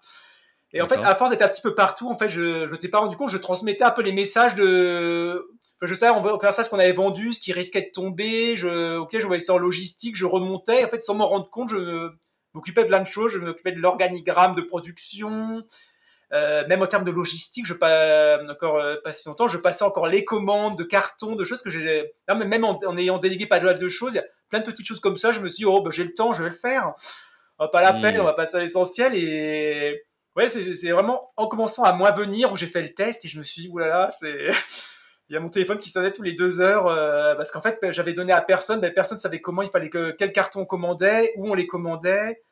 [0.74, 2.88] Et en fait, à force d'être un petit peu partout, en fait, je ne t'ai
[2.88, 5.48] pas rendu compte, je transmettais un peu les messages de
[5.86, 8.56] je savais en ça ce qu'on avait vendu, ce qui risquait de tomber.
[8.58, 10.86] Je, ok, je voyais ça en logistique, je remontais.
[10.86, 12.10] En fait, sans m'en rendre compte, je
[12.54, 13.34] m'occupais de plein de choses.
[13.34, 15.64] Je m'occupais de l'organigramme de production.
[16.32, 19.84] Euh, même en termes de logistique, je pas encore euh, pas si longtemps, je passais
[19.84, 22.12] encore les commandes de cartons, de choses que j'ai.
[22.28, 25.00] Même en, ayant délégué pas mal de choses, il y a plein de petites choses
[25.00, 25.32] comme ça.
[25.32, 26.94] Je me suis dit, oh, bah, j'ai le temps, je vais le faire.
[27.72, 29.14] pas la peine, on va passer à l'essentiel.
[29.16, 30.02] Et
[30.36, 33.38] ouais, c'est vraiment en commençant à moins venir où j'ai fait le test et je
[33.38, 34.50] me suis dit, oulala, c'est
[35.30, 37.80] il y a mon téléphone qui sonnait tous les deux heures euh, parce qu'en fait
[37.82, 40.66] ben, j'avais donné à personne, ben, personne savait comment il fallait que quel carton on
[40.66, 42.44] commandait, où on les commandait.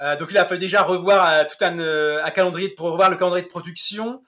[0.00, 3.44] Euh, donc il a fallu déjà revoir euh, tout un, calendrier pour revoir le calendrier
[3.44, 4.22] de production.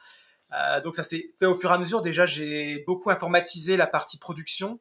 [0.82, 2.02] donc ça s'est fait au fur et à mesure.
[2.02, 4.80] Déjà j'ai beaucoup informatisé la partie production.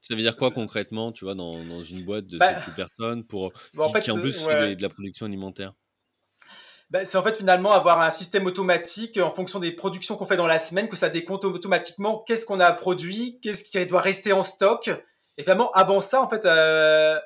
[0.00, 3.52] Ça veut dire quoi concrètement, tu vois, dans, une boîte de bah, personnes pour
[4.00, 5.74] qui, en, plus fait de la production alimentaire?
[6.90, 10.36] Ben, c'est en fait finalement avoir un système automatique en fonction des productions qu'on fait
[10.36, 14.32] dans la semaine, que ça décompte automatiquement qu'est-ce qu'on a produit, qu'est-ce qui doit rester
[14.32, 14.90] en stock.
[15.36, 17.16] Et finalement, avant ça, en fait, euh,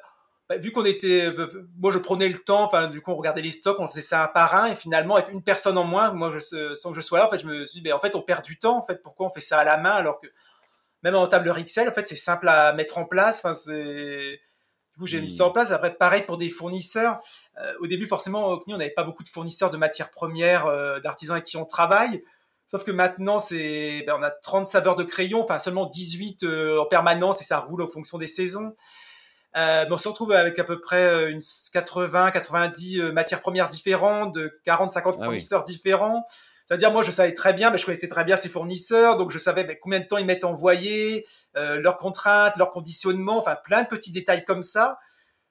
[0.50, 1.32] ben, vu qu'on était,
[1.78, 4.24] moi je prenais le temps, enfin du coup on regardait les stocks, on faisait ça
[4.24, 7.00] un par un, et finalement avec une personne en moins, moi je, sans que je
[7.00, 8.82] sois là, en fait je me suis dit, en fait on perd du temps, en
[8.82, 10.26] fait pourquoi on fait ça à la main alors que
[11.04, 14.40] même en tableur Excel, en fait c'est simple à mettre en place, enfin c'est
[14.94, 15.72] du coup, j'ai mis ça en place.
[15.72, 17.18] Après, pareil pour des fournisseurs.
[17.58, 20.66] Euh, au début, forcément, au CNI, on n'avait pas beaucoup de fournisseurs de matières premières,
[20.66, 22.22] euh, d'artisans avec qui on travaille.
[22.68, 26.78] Sauf que maintenant, c'est, ben, on a 30 saveurs de crayon, enfin seulement 18 euh,
[26.78, 28.76] en permanence et ça roule en fonction des saisons.
[29.56, 31.40] mais on se retrouve avec à peu près une
[31.72, 36.24] 80, 90 matières premières différentes, de 40, 50 ah fournisseurs différents.
[36.66, 39.38] C'est-à-dire, moi, je savais très bien, mais je connaissais très bien ces fournisseurs, donc je
[39.38, 43.56] savais ben, combien de temps ils mettent à envoyer, euh, leurs contraintes, leurs conditionnements, enfin
[43.64, 44.98] plein de petits détails comme ça.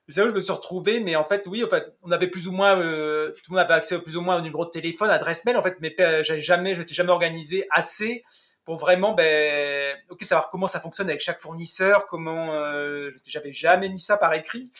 [0.08, 2.26] C'est là où je me suis retrouvé, mais en fait, oui, en fait, on avait
[2.26, 4.70] plus ou moins, euh, tout le monde avait accès plus ou moins au numéro de
[4.70, 8.24] téléphone, adresse mail, en fait, mais j'avais jamais, je m'étais jamais organisé assez
[8.64, 13.88] pour vraiment, ben, ok, savoir comment ça fonctionne avec chaque fournisseur, comment, euh, j'avais jamais
[13.88, 14.70] mis ça par écrit.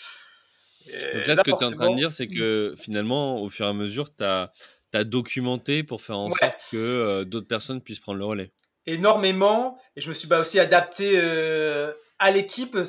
[0.87, 3.66] Donc là, ce que tu es en train de dire, c'est que finalement, au fur
[3.66, 4.53] et à mesure, tu as
[5.03, 8.53] documenté pour faire en sorte que euh, d'autres personnes puissent prendre le relais?
[8.87, 9.77] Énormément.
[9.97, 12.77] Et je me suis bah, aussi adapté euh, à l'équipe.
[12.77, 12.85] Euh,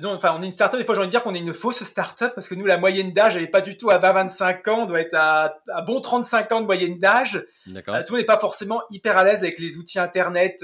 [0.00, 0.78] non, enfin, on est une startup.
[0.78, 2.76] Des fois, j'ai envie de dire qu'on est une fausse startup parce que nous, la
[2.76, 4.82] moyenne d'âge, elle n'est pas du tout à 20-25 ans.
[4.82, 7.44] On doit être à, à, bon 35 ans de moyenne d'âge.
[7.66, 10.58] tout le monde n'est pas forcément hyper à l'aise avec les outils Internet,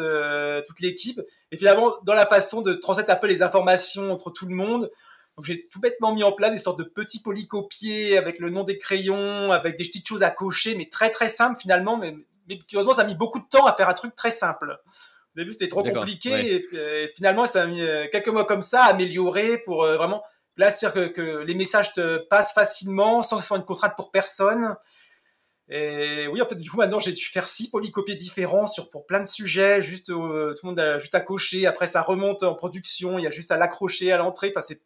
[0.67, 1.21] toute l'équipe.
[1.51, 4.89] Et finalement, dans la façon de transmettre un peu les informations entre tout le monde,
[5.37, 8.65] donc j'ai tout bêtement mis en place des sortes de petits polycopiés avec le nom
[8.65, 11.97] des crayons, avec des petites choses à cocher, mais très très simple finalement.
[11.97, 12.15] Mais,
[12.49, 14.79] mais curieusement, ça a mis beaucoup de temps à faire un truc très simple.
[15.37, 18.85] Au début, c'était trop compliqué et, finalement, ça a mis euh, quelques mois comme ça
[18.85, 20.23] à améliorer pour euh, vraiment
[20.57, 24.11] là, c'est-à-dire que, les messages te passent facilement sans que ce soit une contrainte pour
[24.11, 24.77] personne.
[25.69, 29.07] Et oui, en fait, du coup, maintenant, j'ai dû faire six polycopiés différents sur pour
[29.07, 29.81] plein de sujets.
[29.83, 31.67] Juste, euh, tout le monde a juste à cocher.
[31.67, 33.19] Après, ça remonte en production.
[33.19, 34.51] Il y a juste à l'accrocher à l'entrée.
[34.51, 34.81] Enfin, c'est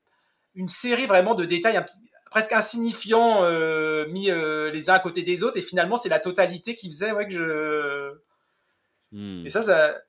[0.55, 1.83] une série vraiment de détails
[2.31, 6.19] presque insignifiants euh, mis euh, les uns à côté des autres et finalement c'est la
[6.19, 8.13] totalité qui faisait ouais, que je
[9.13, 9.47] hmm.
[9.47, 9.63] et ça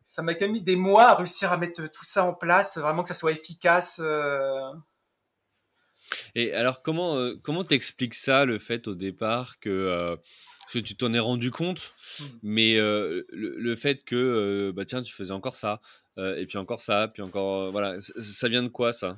[0.05, 2.77] ça m'a quand même mis des mois à réussir à mettre tout ça en place
[2.79, 4.71] vraiment que ça soit efficace euh.
[6.34, 10.17] et alors comment comment t'expliques ça le fait au départ que
[10.73, 12.23] que tu t'en es rendu compte, hmm.
[12.41, 15.79] mais le, fait que bah tiens tu faisais encore ça
[16.17, 19.15] et puis encore ça, puis encore voilà, ça vient de quoi ça?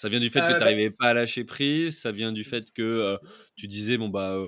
[0.00, 2.32] Ça vient du fait que euh, tu n'arrivais bah pas à lâcher prise, ça vient
[2.32, 3.18] du fait que
[3.56, 4.38] tu disais, bon, bah,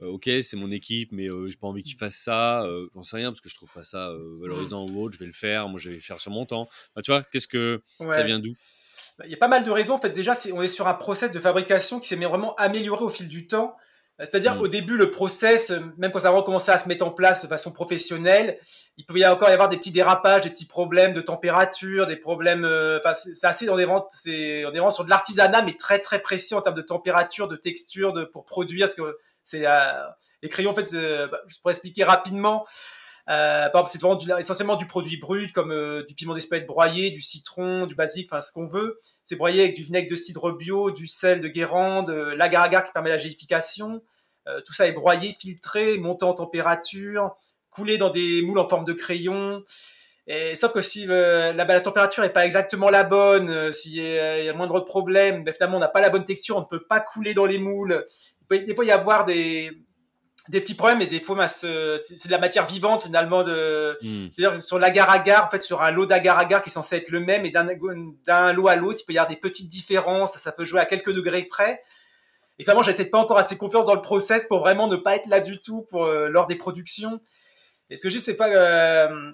[0.00, 3.40] ok, c'est mon équipe, mais j'ai pas envie qu'ils fassent ça, j'en sais rien parce
[3.40, 5.94] que je trouve pas ça valorisant ou autre, je vais le faire, moi je vais
[5.96, 6.68] le faire sur mon temps.
[7.04, 8.54] tu vois, qu'est-ce que ça vient d'où?
[9.18, 9.94] Bah, il y a pas mal de raisons.
[9.94, 13.08] En fait, déjà, on est sur un process de fabrication qui s'est vraiment amélioré au
[13.08, 13.76] fil du temps.
[14.18, 14.60] C'est-à-dire mm.
[14.60, 17.42] au début, le process, euh, même quand ça a recommencé à se mettre en place
[17.42, 18.58] de façon professionnelle,
[18.96, 22.16] il pouvait y encore y avoir des petits dérapages, des petits problèmes de température, des
[22.16, 22.64] problèmes.
[22.64, 25.74] Euh, enfin, c'est assez dans des ventes, c'est on est vraiment sur de l'artisanat, mais
[25.74, 28.86] très très précis en termes de température, de texture, de pour produire.
[28.86, 29.92] Parce que c'est euh,
[30.42, 32.66] les crayons, en fait, bah, je pourrais expliquer rapidement.
[33.28, 37.10] Euh, par exemple, c'est vraiment essentiellement du produit brut, comme euh, du piment d'Espelette broyé,
[37.10, 38.98] du citron, du basique, enfin ce qu'on veut.
[39.24, 42.92] C'est broyé avec du vinaigre de cidre bio, du sel de Guérande, euh, l'agar-agar qui
[42.92, 44.02] permet la gélification.
[44.64, 47.36] tout ça est broyé, filtré, monté en température,
[47.70, 49.64] coulé dans des moules en forme de crayon.
[50.28, 54.52] Et, sauf que si la, la, température n'est pas exactement la bonne, s'il y, a
[54.52, 57.34] moindre problème, ben, finalement on n'a pas la bonne texture, on ne peut pas couler
[57.34, 58.04] dans les moules.
[58.40, 59.85] Il peut des fois y avoir des,
[60.48, 64.28] des petits problèmes et des fois c'est de la matière vivante finalement de hmm.
[64.32, 67.44] c'est-à-dire sur l'agar-agar en fait sur un lot d'agar-agar qui est censé être le même
[67.44, 70.80] et d'un lot à l'autre il peut y avoir des petites différences ça peut jouer
[70.80, 71.82] à quelques degrés près.
[72.58, 75.26] Et finalement j'étais pas encore assez confiance dans le process pour vraiment ne pas être
[75.26, 77.20] là du tout pour euh, lors des productions.
[77.90, 79.32] Et ce que je dis c'est pas euh,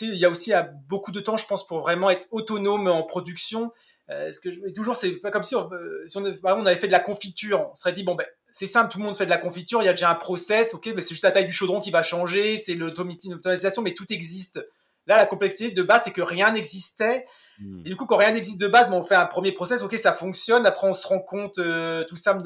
[0.00, 3.02] il y a aussi à beaucoup de temps je pense pour vraiment être autonome en
[3.04, 3.72] production.
[4.10, 5.68] Euh, ce que toujours c'est pas comme si on,
[6.06, 8.26] si on, on avait fait de la confiture on serait dit bon ben
[8.58, 10.72] c'est simple, tout le monde fait de la confiture, il y a déjà un process,
[10.72, 14.10] ok, mais c'est juste la taille du chaudron qui va changer, c'est l'automatisation, mais tout
[14.10, 14.66] existe.
[15.06, 17.26] Là, la complexité de base, c'est que rien n'existait.
[17.58, 17.82] Hmm.
[17.84, 20.14] Et du coup, quand rien n'existe de base, on fait un premier process, ok, ça
[20.14, 20.64] fonctionne.
[20.64, 22.38] Après, on se rend compte, euh, tout ça,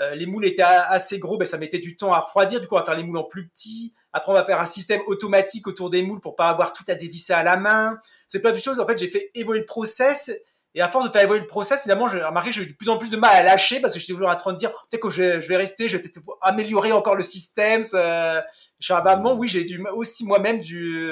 [0.00, 2.60] euh, les moules étaient assez gros, ben, ça mettait du temps à refroidir.
[2.60, 3.94] Du coup, on va faire les moules en plus petits.
[4.12, 6.96] Après, on va faire un système automatique autour des moules pour pas avoir tout à
[6.96, 7.96] dévisser à la main.
[8.26, 8.80] C'est plein de choses.
[8.80, 10.32] En fait, j'ai fait évoluer le process
[10.74, 12.72] et à force de faire évoluer le process, finalement, j'ai remarqué que j'ai eu de
[12.72, 14.72] plus en plus de mal à lâcher parce que j'étais toujours en train de dire,
[14.72, 17.84] peut-être que je, vais rester, je vais peut-être améliorer encore le système.
[17.84, 18.44] Ça...
[18.80, 21.08] Je suis bah, oui, j'ai dû aussi moi-même du,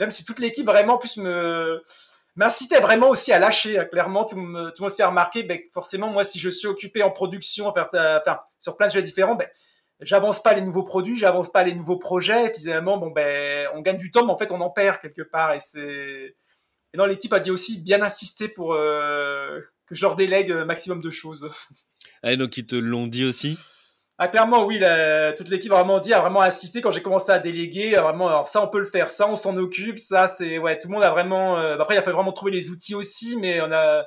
[0.00, 1.82] même si toute l'équipe vraiment plus me
[2.36, 3.86] m'incitait vraiment aussi à lâcher.
[3.90, 7.68] Clairement, tout, le monde s'est remarqué, ben, forcément, moi, si je suis occupé en production,
[7.68, 7.88] enfin,
[8.58, 9.48] sur plein de jeux différents, ben,
[10.00, 12.46] j'avance pas les nouveaux produits, j'avance pas les nouveaux projets.
[12.46, 15.22] Et finalement, bon, ben, on gagne du temps, mais en fait, on en perd quelque
[15.22, 15.52] part.
[15.52, 16.34] Et c'est,
[16.92, 20.64] et non, l'équipe a dit aussi bien insister pour euh, que je leur délègue un
[20.64, 21.48] maximum de choses.
[22.22, 23.58] Ah, donc ils te l'ont dit aussi?
[24.18, 24.78] Ah clairement oui,
[25.38, 28.48] toute l'équipe a vraiment dit, a vraiment insisté quand j'ai commencé à déléguer, vraiment alors
[28.48, 31.02] ça on peut le faire, ça on s'en occupe, ça c'est ouais tout le monde
[31.02, 31.56] a vraiment.
[31.56, 34.06] Euh, après il a fallu vraiment trouver les outils aussi, mais on a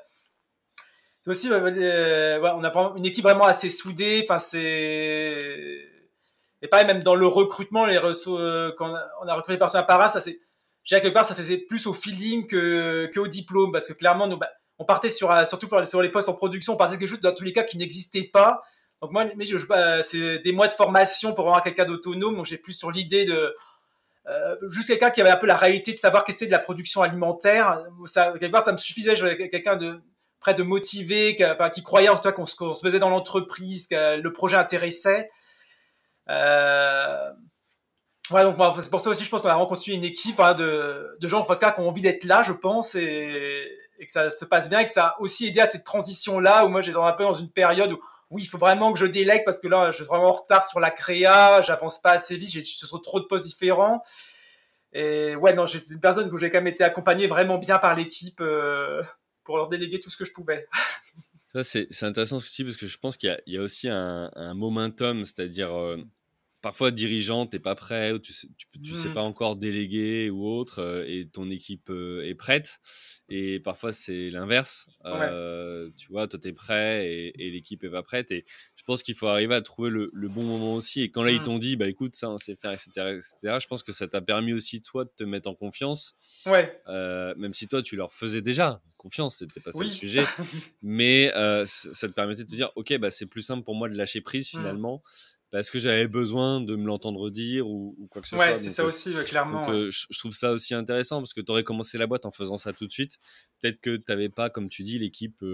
[1.24, 5.90] c'est aussi euh, ouais, on a vraiment une équipe vraiment assez soudée, enfin c'est
[6.62, 8.94] et pareil même dans le recrutement les ressources quand
[9.24, 10.40] on a recruté personne par un, ça c'est
[10.86, 15.10] quelque part, ça faisait plus au feeling que, diplôme, parce que clairement, bah, on partait
[15.10, 17.64] sur, surtout sur les postes en production, on partait quelque chose dans tous les cas
[17.64, 18.62] qui n'existait pas.
[19.02, 19.26] Donc moi,
[19.68, 22.38] bah, c'est des mois de formation pour avoir quelqu'un d'autonome.
[22.38, 23.54] Donc j'ai plus sur l'idée de
[24.30, 26.52] euh, juste quelqu'un qui avait un peu la réalité de savoir qu'est-ce que c'est de
[26.52, 27.84] la production alimentaire.
[28.06, 29.16] Ça, quelque part, ça me suffisait.
[29.16, 30.00] J'avais quelqu'un de
[30.40, 31.38] près de motivé,
[31.74, 35.30] qui, croyait en tout qu'on se, faisait dans l'entreprise, que le projet intéressait.
[36.30, 37.32] Euh,
[38.32, 41.28] Ouais, donc c'est pour ça aussi, je pense qu'on a rencontré une équipe de, de
[41.28, 43.68] gens en cas qui ont envie d'être là, je pense, et,
[44.00, 46.70] que ça se passe bien, et que ça a aussi aidé à cette transition-là, où
[46.70, 49.44] moi j'étais un peu dans une période où, oui, il faut vraiment que je délègue,
[49.44, 52.52] parce que là, je suis vraiment en retard sur la créa, j'avance pas assez vite,
[52.52, 54.02] j'ai sont trop de postes différents.
[54.94, 57.96] Et ouais, non, c'est une personne que j'ai quand même été accompagné vraiment bien par
[57.96, 59.04] l'équipe euh,
[59.44, 60.68] pour leur déléguer tout ce que je pouvais.
[61.64, 64.54] c'est intéressant ce que parce que je pense qu'il y, y, a aussi un, un
[64.54, 65.78] momentum, c'est-à-dire...
[65.78, 65.98] Euh,
[66.64, 68.48] parfois dirigeant, t'es pas prêt, ou tu sais,
[68.82, 69.14] tu, sais mmh.
[69.14, 72.80] pas encore déléguer ou autre, euh, et ton équipe euh, est prête.
[73.28, 74.88] Et parfois c'est l'inverse.
[75.06, 78.32] Euh, tu vois, toi t'es prêt et, l'équipe est pas prête.
[78.32, 78.46] Et
[78.78, 81.02] je pense qu'il faut arriver à trouver le, bon moment aussi.
[81.02, 81.44] Et quand là ils mmh.
[81.44, 83.58] t'ont dit, bah écoute, ça on sait faire, etc., etc.
[83.62, 86.16] Je pense que ça t'a permis aussi toi de te mettre en confiance.
[86.46, 86.82] Ouais.
[86.88, 90.24] même si toi tu leur faisais déjà confiance, c'était pas ça le sujet.
[90.82, 91.28] mais
[91.66, 94.22] ça te permettait de te dire, ok, bah c'est plus simple pour moi de lâcher
[94.22, 94.58] prise mmh.
[94.58, 95.04] finalement
[95.54, 98.44] parce que j'avais besoin de me l'entendre dire ou, quoi que ce soit.
[98.44, 99.68] Ouais, c'est ça aussi, clairement.
[99.68, 102.58] Donc, je, trouve ça aussi intéressant parce que tu aurais commencé la boîte en faisant
[102.58, 103.20] ça tout de suite.
[103.62, 105.46] Peut-être que tu n'avais pas, comme tu dis, l'équipe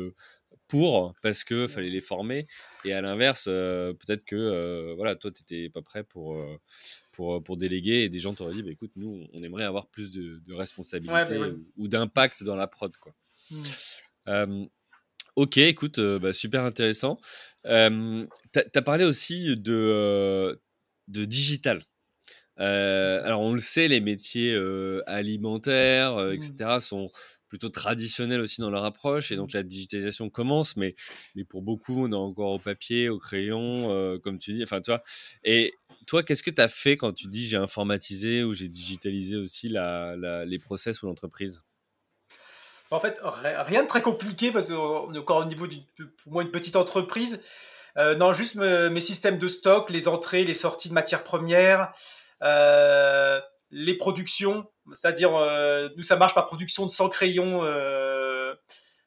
[0.69, 2.47] pour parce que fallait les former.
[2.85, 6.41] Et à l'inverse, peut-être que voilà, toi, tu n'étais pas prêt pour,
[7.11, 10.11] pour, pour déléguer et des gens t'auraient dit bah, écoute, nous, on aimerait avoir plus
[10.11, 11.41] de, de responsabilité
[11.75, 12.95] ou, d'impact dans la prod.
[12.95, 13.13] Quoi.
[13.51, 14.67] Mmh.
[15.39, 17.17] Ok, écoute, bah, super intéressant.
[17.63, 20.59] tu as, parlé aussi de,
[21.07, 21.81] de digital.
[22.57, 24.53] alors, on le sait, les métiers
[25.07, 26.79] alimentaires, etc., mmh.
[26.81, 27.09] sont
[27.47, 30.93] plutôt traditionnels aussi dans leur approche, et donc la digitalisation commence, mais,
[31.35, 35.01] mais pour beaucoup, on est encore au papier, au crayon, comme tu dis, enfin, toi.
[35.45, 35.73] Et
[36.05, 39.69] toi, qu'est-ce que tu as fait quand tu dis j'ai informatisé ou j'ai digitalisé aussi
[39.69, 41.63] la, les process ou l'entreprise?
[42.91, 45.83] En fait, rien de très compliqué parce qu'on est encore au niveau d'une,
[46.23, 47.39] pour moi, une petite entreprise.
[47.97, 51.91] Euh, non, juste mes systèmes de stock, les entrées, les sorties de matières premières,
[52.43, 53.39] euh,
[53.71, 54.65] les productions.
[54.93, 57.59] C'est-à-dire, euh, nous, ça marche par production de 100 crayons.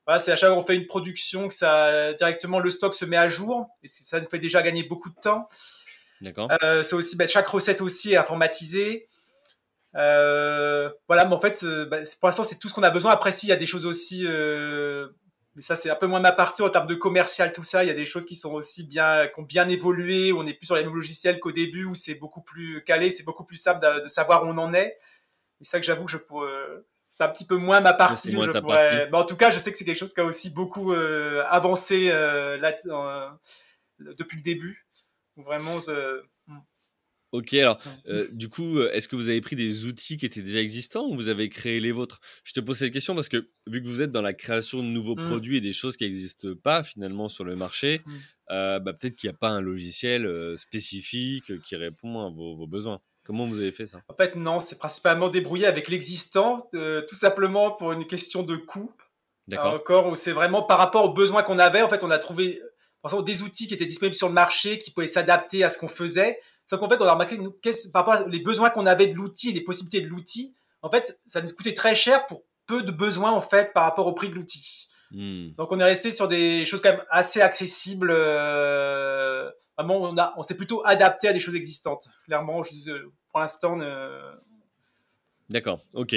[0.07, 3.05] voilà, c'est à chaque fois qu'on fait une production que ça directement le stock se
[3.05, 5.49] met à jour et ça nous fait déjà gagner beaucoup de temps.
[6.21, 6.49] D'accord.
[6.61, 9.07] c'est aussi ben, chaque recette aussi est informatisée.
[9.95, 13.13] Voilà, mais en fait, ben, pour l'instant, c'est tout ce qu'on a besoin.
[13.13, 14.27] Après, s'il y a des choses aussi
[15.55, 17.89] mais ça c'est un peu moins ma partie en termes de commercial tout ça il
[17.89, 20.33] y a des choses qui sont aussi bien qui ont bien évolué.
[20.33, 23.11] Où on est plus sur les mêmes logiciels qu'au début où c'est beaucoup plus calé
[23.11, 24.99] c'est beaucoup plus simple de, savoir où on en est.
[25.61, 26.51] Et ça que j'avoue que je pourrais
[27.09, 29.11] c'est un petit peu moins ma partie, je pourrais...
[29.11, 31.45] mais en tout cas je sais que c'est quelque chose qui a aussi beaucoup euh,
[31.47, 32.75] avancé euh, là,
[33.99, 34.87] depuis le début.
[35.37, 35.79] Vraiment
[37.33, 37.79] Ok, alors
[38.09, 41.07] euh, du coup, euh, est-ce que vous avez pris des outils qui étaient déjà existants
[41.07, 42.21] ou vous avez créé les vôtres?
[42.45, 44.89] Je te pose cette question parce que vu que vous êtes dans la création de
[44.89, 45.29] nouveaux mmh.
[45.29, 48.13] produits et des choses qui n'existent pas finalement sur le marché, mmh.
[48.51, 53.01] euh, bah, peut-être qu'il n'y a pas un logiciel spécifique qui répond à vos, besoins.
[53.25, 54.03] Comment vous avez fait ça?
[54.09, 58.93] En fait, non, c'est principalement débrouillé avec l'existant, tout simplement pour une question de coût.
[59.49, 59.75] D'accord.
[59.75, 61.83] Encore, c'est vraiment par rapport aux besoins qu'on avait.
[61.83, 62.61] En fait, on a trouvé
[63.25, 66.39] des outils qui étaient disponibles sur le marché, qui pouvaient s'adapter à ce qu'on faisait.
[66.69, 67.39] Sauf qu'en fait, on a remarqué
[67.93, 71.21] par rapport aux besoins qu'on avait de l'outil et les possibilités de l'outil, en fait,
[71.27, 74.29] ça nous coûtait très cher pour peu de besoins en fait par rapport au prix
[74.29, 74.89] de l'outil.
[75.11, 75.51] Hmm.
[75.59, 78.11] Donc on est resté sur des choses quand même assez accessibles.
[78.11, 82.09] Euh, vraiment, on, a, on s'est plutôt adapté à des choses existantes.
[82.25, 82.63] Clairement,
[83.31, 83.79] pour l'instant.
[85.51, 86.17] D'accord, ok.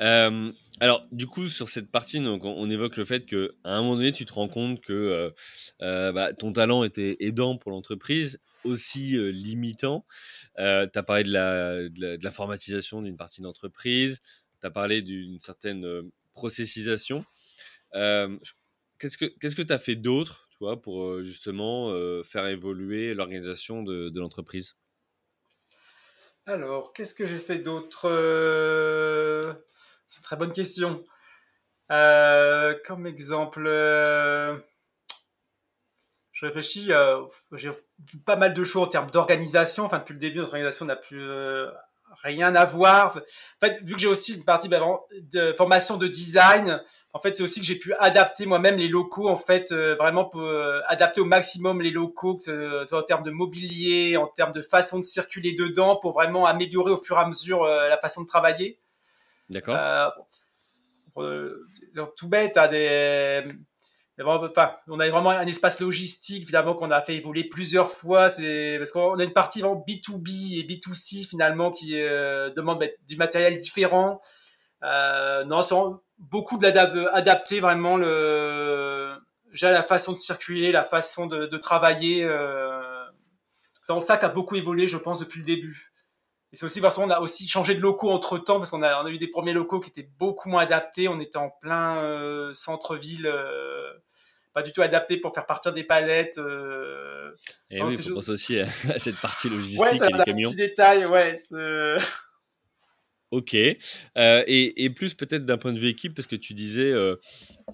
[0.00, 3.96] Euh, alors, du coup, sur cette partie, donc, on, évoque le fait qu'à un moment
[3.96, 5.32] donné, tu te rends compte que
[5.80, 10.06] euh, bah, ton talent était aidant pour l'entreprise aussi limitant.
[10.56, 14.20] tu as parlé de la, de l'informatisation d'une partie d'entreprise,
[14.60, 17.24] tu as parlé d'une certaine processisation.
[17.92, 21.92] qu'est-ce que qu'est-ce que tu as fait d'autre, tu pour justement
[22.24, 24.76] faire évoluer l'organisation de, de l'entreprise?
[26.46, 28.08] Alors, qu'est-ce que j'ai fait d'autre
[30.06, 31.04] C'est une très bonne question.
[31.88, 33.68] comme exemple,
[36.38, 37.72] je réfléchis, euh, j'ai
[38.24, 39.84] pas mal de choses en termes d'organisation.
[39.84, 41.70] Enfin, depuis le début, notre organisation n'a plus euh,
[42.22, 43.16] rien à voir.
[43.16, 44.80] En fait, vu que j'ai aussi une partie bah,
[45.32, 46.82] de formation de design,
[47.12, 50.24] en fait, c'est aussi que j'ai pu adapter moi-même les locaux, en fait, euh, vraiment
[50.24, 50.48] pour
[50.86, 54.62] adapter au maximum les locaux, que ce soit en termes de mobilier, en termes de
[54.62, 58.26] façon de circuler dedans, pour vraiment améliorer au fur et à mesure la façon de
[58.26, 58.78] travailler.
[59.48, 60.12] D'accord.
[62.16, 63.44] tout bête, à des
[64.24, 68.28] enfin, on a vraiment un espace logistique finalement qu'on a fait évoluer plusieurs fois.
[68.28, 73.16] C'est parce qu'on a une partie vraiment B2B et B2C finalement qui euh, demande du
[73.16, 74.20] matériel différent.
[74.84, 75.74] Euh, non, c'est
[76.18, 79.14] beaucoup d'adapter vraiment le,
[79.50, 82.24] déjà la façon de circuler, la façon de, travailler.
[82.24, 83.04] Euh,
[83.82, 85.92] c'est ça qui a beaucoup évolué, je pense, depuis le début.
[86.52, 89.02] Et c'est aussi parce qu'on a aussi changé de locaux entre temps, parce qu'on a,
[89.02, 91.08] on a eu des premiers locaux qui étaient beaucoup moins adaptés.
[91.08, 93.26] On était en plein euh, centre-ville,
[94.58, 96.38] pas du tout adapté pour faire partir des palettes.
[96.38, 97.30] Euh...
[97.70, 100.50] Et oui, il faut aussi à, cette partie logistique ouais, ça et les camions.
[100.50, 101.36] Petit détail, ouais.
[103.30, 103.54] Ok.
[103.54, 107.16] Euh, et, et, plus peut-être d'un point de vue équipe, parce que tu disais, euh,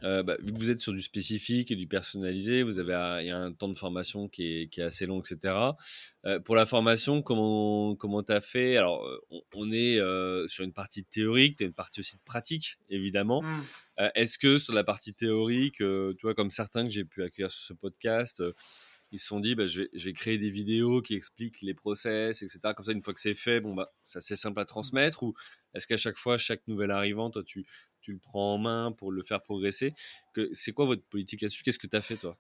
[0.03, 3.29] euh, bah, vu que vous êtes sur du spécifique et du personnalisé, vous avez il
[3.29, 5.55] y a un temps de formation qui est, qui est assez long, etc.
[6.45, 8.77] pour la formation, comment comment t'as fait?
[8.77, 9.07] Alors,
[9.55, 9.99] on, est
[10.49, 13.43] sur une partie théorique, tu as une partie aussi de pratique, évidemment.
[13.43, 13.63] Mmh.
[14.17, 17.65] Est-ce que sur la partie théorique, tu vois, comme certains que j'ai pu accueillir sur
[17.65, 18.43] ce podcast,
[19.15, 21.73] ils se sont dit bah, je, vais, je, vais, créer des vidéos qui expliquent les
[21.73, 22.59] process, etc.
[22.77, 25.23] Comme ça, une fois que c'est fait, bon, bah, c'est assez simple à transmettre.
[25.23, 25.35] Ou
[25.73, 27.65] est-ce qu'à chaque fois, chaque nouvel arrivant, toi, tu,
[28.01, 29.95] tu le prends en main pour le faire progresser?
[30.53, 31.63] C'est quoi votre politique là-dessus?
[31.63, 32.37] Qu'est-ce que tu as fait, toi?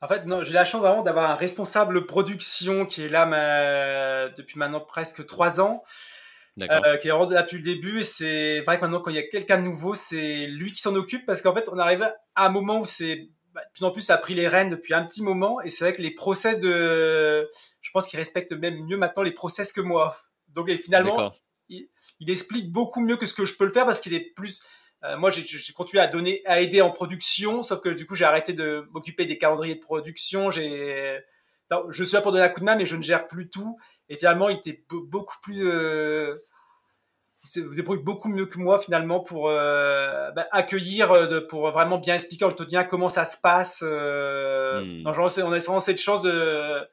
[0.00, 4.58] En fait, non, j'ai la chance vraiment d'avoir un responsable production qui est là depuis
[4.58, 5.82] maintenant presque trois ans,
[6.62, 8.00] euh, qui est là depuis le début.
[8.00, 10.80] Et c'est vrai que maintenant, quand il y a quelqu'un de nouveau, c'est lui qui
[10.80, 12.02] s'en occupe parce qu'en fait, on arrive
[12.34, 14.68] à un moment où c'est bah, de plus en plus, ça a pris les rênes
[14.68, 15.62] depuis un petit moment.
[15.62, 17.48] Et c'est vrai que les process de.
[17.80, 20.14] Je pense qu'il respecte même mieux maintenant les process que moi.
[20.48, 21.32] Donc, et finalement,
[21.70, 21.88] il,
[22.28, 24.62] explique beaucoup mieux que ce que je peux le faire parce qu'il est plus.
[25.04, 28.26] Euh, moi, j'ai continué à donner, à aider en production, sauf que du coup, j'ai
[28.26, 30.50] arrêté de m'occuper des calendriers de production.
[30.50, 31.18] J'ai,
[31.88, 33.78] je suis là pour donner un coup de main, mais je ne gère plus tout.
[34.10, 35.66] Et finalement, il était beaucoup plus.
[35.66, 36.44] Euh,
[37.46, 42.50] se débrouille beaucoup mieux que moi finalement pour bah, accueillir, pour vraiment bien expliquer au
[42.50, 43.82] quotidien comment ça se passe.
[43.82, 45.02] Hmm.
[45.04, 46.88] on a vraiment cette chance de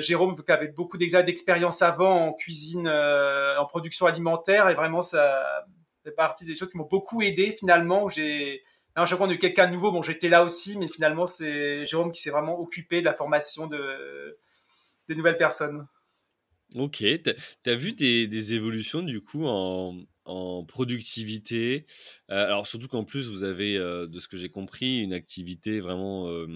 [0.00, 5.42] Jérôme, qui avait beaucoup d'expérience avant en cuisine, en production alimentaire, et vraiment ça
[6.04, 8.08] fait partie des choses qui m'ont beaucoup aidé finalement.
[8.08, 8.62] J'ai
[9.02, 9.92] à chaque fois, on a eu quelqu'un de nouveau.
[9.92, 13.66] Bon, j'étais là aussi, mais finalement, c'est Jérôme qui s'est vraiment occupé de la formation
[13.66, 14.38] de,
[15.08, 15.86] des nouvelles personnes.
[16.74, 20.04] Ok, tu as vu des, évolutions du coup en,
[20.66, 21.86] productivité?
[22.30, 25.80] Euh, Alors surtout qu'en plus vous avez, euh, de ce que j'ai compris, une activité
[25.80, 26.46] vraiment euh,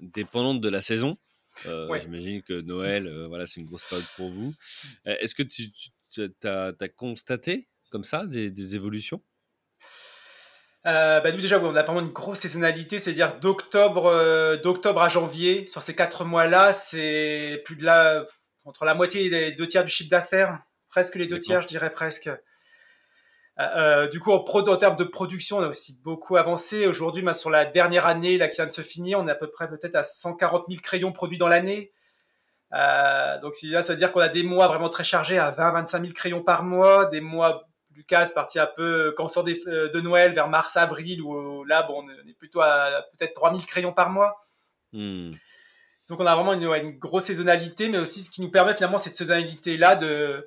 [0.00, 1.16] dépendante de la saison.
[1.64, 4.52] J'imagine que Noël, voilà, c'est une grosse période pour vous.
[5.04, 5.70] Est-ce que tu,
[6.44, 9.22] as, constaté comme ça des, évolutions?
[10.84, 15.82] Bah nous déjà on a vraiment une grosse saisonnalité, c'est-à-dire d'octobre d'octobre à janvier sur
[15.82, 18.26] ces quatre mois-là, c'est plus de la
[18.64, 21.66] entre la moitié et les deux tiers du chiffre d'affaires, presque les deux tiers, je
[21.66, 22.28] dirais presque.
[23.60, 26.86] Euh, euh, du coup, en, en, termes de production, on a aussi beaucoup avancé.
[26.86, 29.50] Aujourd'hui, sur la dernière année là, qui vient de se finir, on est à peu
[29.50, 31.92] près peut-être à 140 000 crayons produits dans l'année.
[32.72, 36.00] Euh, donc là, ça veut dire qu'on a des mois vraiment très chargés à 20-25
[36.00, 40.32] 000 crayons par mois, des mois Lucas parti un peu quand on sort de Noël
[40.32, 44.40] vers mars-avril où là, bon, on est plutôt à peut-être 3 000 crayons par mois.
[44.94, 45.32] Hmm.
[46.08, 49.16] Donc on a vraiment une, grosse saisonnalité, mais aussi ce qui nous permet finalement cette
[49.16, 50.46] saisonnalité-là de...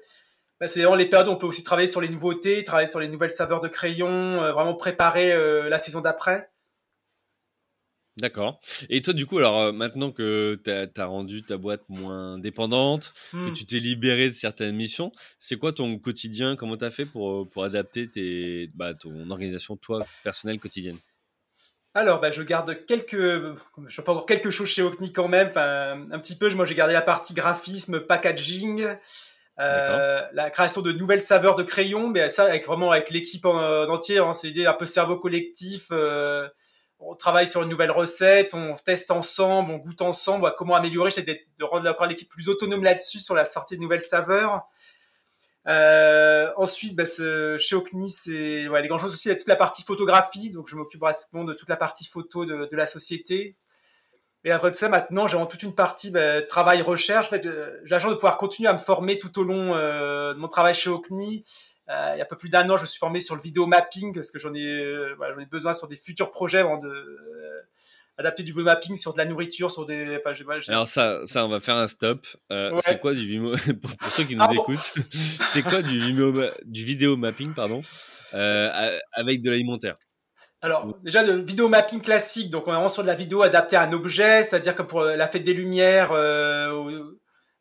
[0.60, 3.00] Bah, c'est vraiment les périodes où on peut aussi travailler sur les nouveautés, travailler sur
[3.00, 6.50] les nouvelles saveurs de crayon, euh, vraiment préparer euh, la saison d'après.
[8.18, 8.62] D'accord.
[8.88, 13.14] Et toi, du coup, alors euh, maintenant que tu as, rendu ta boîte moins dépendante,
[13.34, 13.54] que hmm.
[13.54, 16.56] tu t'es libéré de certaines missions, c'est quoi ton quotidien?
[16.56, 20.98] Comment tu as fait pour, pour adapter tes, bah, ton organisation, toi, personnelle, quotidienne?
[21.96, 26.04] Alors, bah, je garde quelques, je fais encore quelque chose chez Ocni quand même, enfin,
[26.12, 26.54] un petit peu.
[26.54, 28.86] Moi, j'ai gardé la partie graphisme, packaging,
[29.62, 33.88] euh, la création de nouvelles saveurs de crayons, mais ça, avec vraiment avec l'équipe en,
[33.88, 35.88] entier, hein, c'est l'idée un peu cerveau collectif.
[35.94, 36.50] Euh,
[37.00, 41.26] on travaille sur une nouvelle recette, on teste ensemble, on goûte ensemble, comment améliorer, c'est
[41.26, 44.68] de rendre encore l'équipe plus autonome là-dessus sur la sortie de nouvelles saveurs.
[45.68, 49.56] Euh, ensuite, bah, chez Ocni, c'est les grandes choses aussi, il y a toute la
[49.56, 53.56] partie photographie, donc je m'occupe pratiquement de toute la partie photo de, la société.
[54.44, 57.34] Et après de ça, maintenant, j'ai toute une partie bah, travail recherche.
[57.34, 60.40] En euh, j'ai la de pouvoir continuer à me former tout au long euh, de
[60.40, 61.44] mon travail chez Ocni.
[61.88, 63.68] Il y a un peu plus d'un an, je me suis formé sur le vidéo
[63.68, 66.90] mapping parce que j'en ai, j'en ai besoin sur des futurs projets avant de
[68.18, 70.18] adapter du mapping sur de la nourriture, sur des.
[70.18, 70.34] Enfin,
[70.68, 72.26] Alors ça, ça, on va faire un stop.
[72.52, 74.94] Euh, c'est quoi du vidéo pour, ceux qui nous écoutent
[75.54, 76.34] C'est quoi du vidéo,
[76.66, 77.82] du vidéo mapping, pardon,
[78.34, 79.98] euh, avec de l'alimentaire?
[80.62, 83.76] Alors, déjà, le vidéo mapping classique, donc on est vraiment sur de la vidéo adaptée
[83.76, 87.04] à un objet, c'est-à-dire comme pour la fête des Lumières, euh,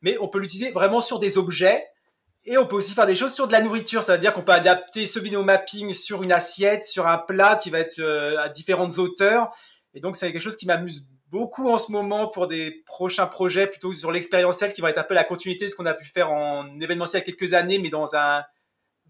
[0.00, 1.84] mais on peut l'utiliser vraiment sur des objets,
[2.46, 5.04] et on peut aussi faire des choses sur de la nourriture, c'est-à-dire qu'on peut adapter
[5.04, 8.00] ce vidéo mapping sur une assiette, sur un plat qui va être
[8.38, 9.50] à différentes hauteurs,
[9.94, 13.66] et donc, c'est quelque chose qui m'amuse beaucoup en ce moment pour des prochains projets,
[13.66, 16.04] plutôt sur l'expérientiel, qui va être un peu la continuité de ce qu'on a pu
[16.04, 18.42] faire en événementiel il y a quelques années, mais dans un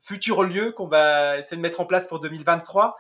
[0.03, 2.97] futur lieu qu'on va essayer de mettre en place pour 2023.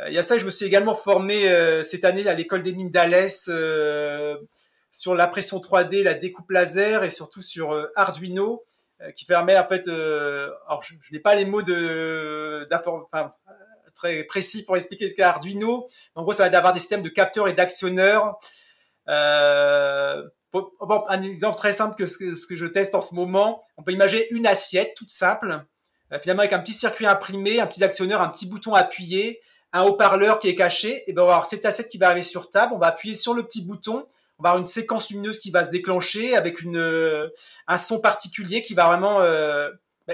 [0.00, 2.62] Euh, il y a ça, je me suis également formé euh, cette année à l'école
[2.62, 4.36] des mines d'Alès euh,
[4.90, 8.64] sur l'impression 3D, la découpe laser et surtout sur Arduino,
[9.14, 13.32] qui permet en fait, alors je, n'ai pas les mots de, enfin,
[13.98, 15.86] très précis pour expliquer ce qu'est Arduino.
[16.14, 18.38] En gros, ça va d'avoir des systèmes de capteurs et d'actionneurs.
[19.08, 20.22] Euh,
[21.08, 24.26] un exemple très simple que ce, que je teste en ce moment, on peut imaginer
[24.30, 25.62] une assiette toute simple,
[26.12, 29.40] euh, finalement avec un petit circuit imprimé, un petit actionneur, un petit bouton appuyé,
[29.72, 31.02] un haut-parleur qui est caché.
[31.06, 33.14] Et ben on va avoir cette assiette qui va arriver sur table, on va appuyer
[33.14, 34.06] sur le petit bouton,
[34.38, 37.28] on va avoir une séquence lumineuse qui va se déclencher avec euh,
[37.66, 39.20] un son particulier qui va vraiment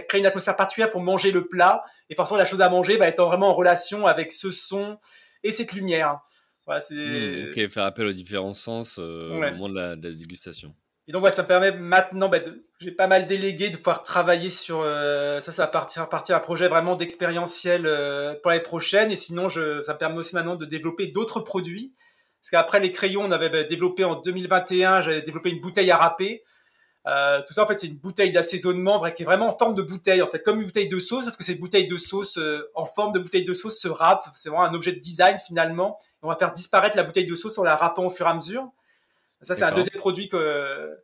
[0.03, 1.85] créer une atmosphère particulière pour manger le plat.
[2.11, 4.99] Et forcément, la chose à manger va être vraiment en relation avec ce son
[5.43, 6.21] et cette lumière.
[6.67, 6.95] Voilà, c'est...
[6.95, 10.75] Hmm, ok, faire appel aux différents sens euh, au moment de la, dégustation.
[11.07, 14.49] Et donc, ça me permet maintenant, bah, de, j'ai pas mal délégué de pouvoir travailler
[14.49, 19.11] sur euh, ça, ça va partir, partir un projet vraiment d'expérientiel euh, pour l'année prochaine.
[19.11, 21.95] Et sinon, je, ça me permet aussi maintenant de développer d'autres produits.
[22.41, 25.99] Parce qu'après les crayons, on avait bah, développé en 2021, j'avais développé une bouteille à
[25.99, 26.43] râper.
[27.07, 29.83] Euh, tout ça, en fait, c'est une bouteille d'assaisonnement qui est vraiment en forme de
[29.83, 32.71] bouteille, en fait, comme une bouteille de sauce, sauf que cette bouteille de sauce euh,
[32.75, 34.25] en forme de bouteille de sauce se râpe.
[34.35, 35.99] C'est vraiment un objet de design finalement.
[36.23, 38.35] on va faire disparaître la bouteille de sauce en la râpant au fur et à
[38.35, 38.71] mesure.
[39.43, 40.95] Ça, c'est un deuxième produit qu'on euh,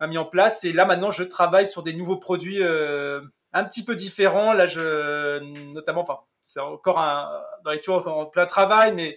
[0.00, 0.64] a mis en place.
[0.64, 4.52] Et là, maintenant, je travaille sur des nouveaux produits un petit peu différents.
[4.52, 5.38] Là, je,
[5.72, 7.30] notamment, enfin, c'est encore un,
[7.64, 9.16] dans les tours, en plein travail, mais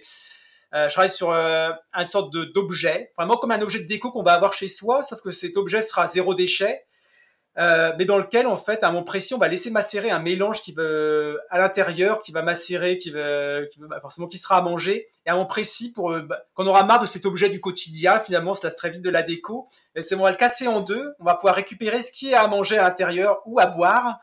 [0.74, 4.32] je travaille sur euh, une sorte d'objet, vraiment comme un objet de déco qu'on va
[4.32, 6.82] avoir chez soi, sauf que cet objet sera zéro déchet.
[7.56, 10.18] euh, mais dans lequel en fait à un moment précis on va laisser macérer un
[10.18, 10.82] mélange qui va
[11.50, 15.06] à l'intérieur qui va macérer qui va, bah, forcément qui sera à manger.
[15.24, 17.48] Et à un moment précis pour euh, bah, quand on aura marre de cet objet
[17.48, 19.68] du quotidien finalement se très vite de la déco.
[19.94, 21.14] Et c'est on va le casser en deux.
[21.20, 24.18] On va pouvoir récupérer ce qui est à manger à l'intérieur ou à boire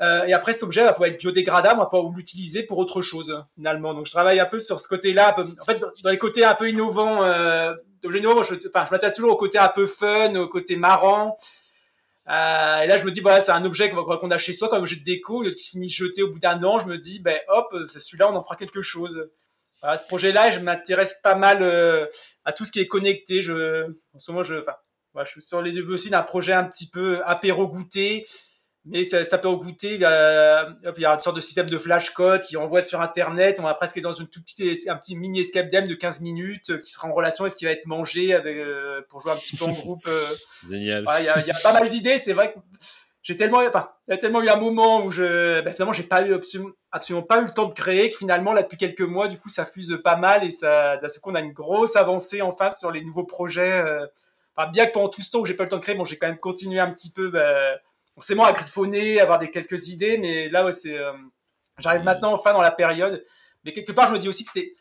[0.00, 3.02] euh, et après cet objet va pouvoir être biodégradable on va pouvoir l'utiliser pour autre
[3.02, 6.18] chose finalement donc je travaille un peu sur ce côté là en fait dans les
[6.18, 7.74] côtés un peu innovants euh,
[8.04, 11.36] je, enfin, je m'attache toujours au côté un peu fun au côté marrant
[12.28, 14.82] euh, et là, je me dis, voilà, c'est un objet qu'on a chez soi, comme
[14.82, 16.78] objet de déco, qui finit jeté au bout d'un an.
[16.78, 19.30] Je me dis, ben hop, c'est celui-là, on en fera quelque chose.
[19.80, 22.06] Voilà, ce projet-là, je m'intéresse pas mal euh,
[22.44, 23.40] à tout ce qui est connecté.
[23.40, 24.60] Je, en ce moment, je,
[25.24, 28.26] suis sur les débuts aussi d'un projet un petit peu apéro goûté
[28.84, 29.94] mais ça, ça peut goûter.
[29.94, 32.82] Il y, a, il y a une sorte de système de flash code qui envoie
[32.82, 33.58] sur Internet.
[33.60, 36.70] On va presque dans une toute petite, un petit mini escape game de 15 minutes
[36.70, 39.32] euh, qui sera en relation avec ce qui va être mangé avec, euh, pour jouer
[39.32, 40.06] un petit peu en groupe.
[40.06, 40.34] Euh.
[40.68, 41.04] Génial.
[41.18, 42.18] il, y a, il, y a, pas mal d'idées.
[42.18, 42.58] C'est vrai que
[43.22, 46.04] j'ai tellement, enfin, il y a tellement eu un moment où je, ben, finalement, j'ai
[46.04, 49.02] pas eu absolument, absolument, pas eu le temps de créer que finalement, là, depuis quelques
[49.02, 51.96] mois, du coup, ça fuse pas mal et ça, d'un coup, on a une grosse
[51.96, 53.84] avancée en face sur les nouveaux projets.
[54.72, 56.04] Bien que pendant tout ce temps où j'ai pas eu le temps de créer, bon,
[56.04, 57.78] j'ai quand même continué un petit peu, ben,
[58.18, 61.12] forcément à griffonner, avoir des quelques idées, mais là, ouais, c'est, euh,
[61.78, 63.24] j'arrive maintenant enfin dans la période.
[63.62, 64.72] Mais quelque part, je me dis aussi que c'était,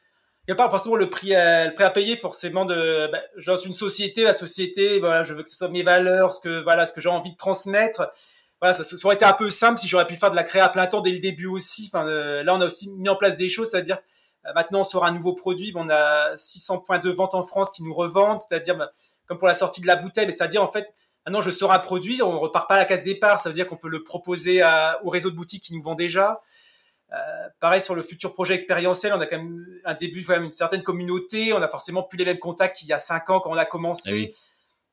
[0.48, 3.64] quelque part, forcément, le prix, à, le prix à payer, forcément, de, bah, je lance
[3.66, 6.88] une société, la société, voilà, je veux que ce soit mes valeurs, ce que, voilà,
[6.88, 8.10] ce que j'ai envie de transmettre.
[8.60, 10.66] Voilà, ça, ça, aurait été un peu simple si j'aurais pu faire de la créa
[10.66, 11.92] à plein temps dès le début aussi.
[11.94, 14.00] Enfin, euh, là, on a aussi mis en place des choses, c'est-à-dire,
[14.48, 17.70] euh, maintenant, on sort un nouveau produit, on a 600 points de vente en France
[17.70, 18.90] qui nous revendent, c'est-à-dire, bah,
[19.28, 20.88] comme pour la sortie de la bouteille, mais c'est-à-dire, en fait,
[21.28, 23.54] ah non, je sors un produit, on repart pas à la case départ, ça veut
[23.54, 24.64] dire qu'on peut le proposer
[25.04, 26.40] au réseau de boutiques qui nous vend déjà.
[27.12, 27.18] Euh,
[27.60, 30.54] pareil sur le futur projet expérientiel, on a quand même un début, quand même une
[30.54, 33.50] certaine communauté, on a forcément plus les mêmes contacts qu'il y a cinq ans quand
[33.50, 34.34] on a commencé.
[34.34, 34.40] Ah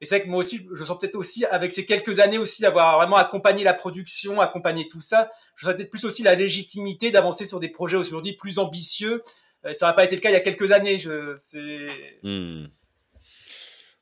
[0.00, 2.62] Et c'est vrai que moi aussi, je sens peut-être aussi, avec ces quelques années aussi,
[2.62, 7.12] d'avoir vraiment accompagné la production, accompagné tout ça, je sens peut-être plus aussi la légitimité
[7.12, 9.22] d'avancer sur des projets aujourd'hui plus ambitieux.
[9.66, 10.98] Euh, ça n'aurait pas été le cas il y a quelques années.
[10.98, 12.18] Je, c'est...
[12.24, 12.66] Hmm.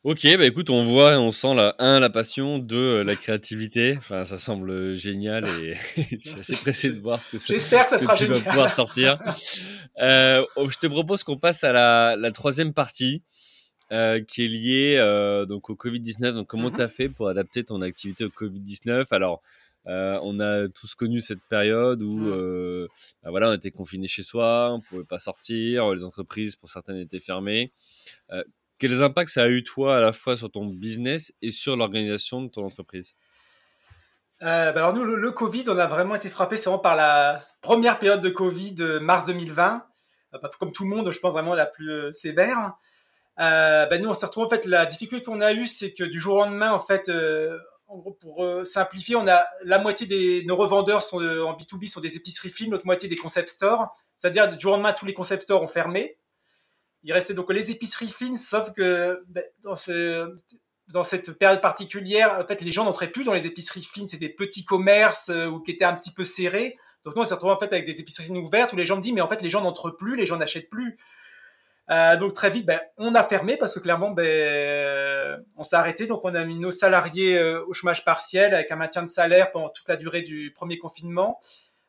[0.04, 3.94] Ok, bah écoute, on voit, on sent la un la passion, deux euh, la créativité.
[3.98, 7.46] Enfin, ça semble génial et je suis assez pressé de voir ce que ça.
[7.48, 8.40] J'espère que ça sera tu génial.
[8.40, 9.22] vas pouvoir sortir.
[10.00, 13.22] euh, oh, je te propose qu'on passe à la, la troisième partie.
[13.92, 16.34] Euh, qui est liée euh, donc au Covid 19.
[16.34, 16.76] Donc comment mm-hmm.
[16.76, 19.42] tu as fait pour adapter ton activité au Covid 19 Alors
[19.86, 22.32] euh, on a tous connu cette période où mm.
[22.32, 22.88] euh,
[23.22, 26.96] bah voilà, on était confinés chez soi, on pouvait pas sortir, les entreprises pour certaines
[26.98, 27.72] étaient fermées.
[28.30, 28.42] Euh,
[28.82, 32.42] quels impacts ça a eu toi à la fois sur ton business et sur l'organisation
[32.42, 33.14] de ton entreprise?
[34.42, 37.46] Euh, bah alors nous, le, Covid, on a vraiment été frappé c'est vraiment par la
[37.60, 39.86] première période de Covid, de mars 2020,
[40.34, 42.72] euh, comme tout le monde, je pense vraiment la plus euh, sévère.
[43.38, 46.02] Euh, bah, nous, on s'est retrouvé en fait la difficulté qu'on a eue, c'est que
[46.02, 47.08] du jour au lendemain, en fait,
[47.86, 52.00] en gros, pour simplifier, on a la moitié des nos revendeurs sont en B2B sont
[52.00, 53.94] des épiceries fines, l'autre moitié des concept stores.
[54.16, 56.18] C'est-à-dire du jour au lendemain, tous les concept stores ont fermé.
[57.04, 60.34] Il restait donc les épiceries fines, sauf que ben, dans, ce,
[60.88, 64.06] dans cette période particulière, en fait, les gens n'entraient plus dans les épiceries fines.
[64.06, 66.76] C'était des petits commerces euh, qui étaient un petit peu serrés.
[67.04, 68.96] Donc nous, on s'est retrouvé en fait avec des épiceries fines ouvertes où les gens
[68.96, 70.96] me disent, mais en fait, les gens n'entrent plus, les gens n'achètent plus.
[71.90, 76.06] Euh, donc très vite, ben, on a fermé parce que clairement, ben, on s'est arrêté.
[76.06, 79.50] Donc on a mis nos salariés euh, au chômage partiel avec un maintien de salaire
[79.50, 81.40] pendant toute la durée du premier confinement.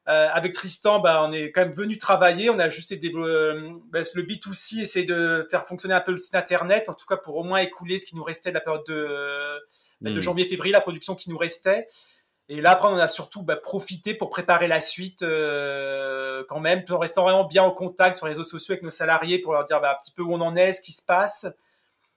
[0.10, 2.50] Euh, avec Tristan, bah, on est quand même venu travailler.
[2.50, 6.36] On a juste euh, bah, le B2C, essayer de faire fonctionner un peu le site
[6.36, 8.84] internet, en tout cas pour au moins écouler ce qui nous restait de la période
[8.86, 9.08] de,
[10.02, 10.22] bah, de hmm.
[10.22, 11.88] janvier-février, la production qui nous restait.
[12.50, 16.84] Et là, après, on a surtout bah, profité pour préparer la suite euh, quand même,
[16.90, 19.64] en restant vraiment bien en contact sur les réseaux sociaux avec nos salariés pour leur
[19.64, 21.48] dire un petit peu où on en est, ce qui se passe.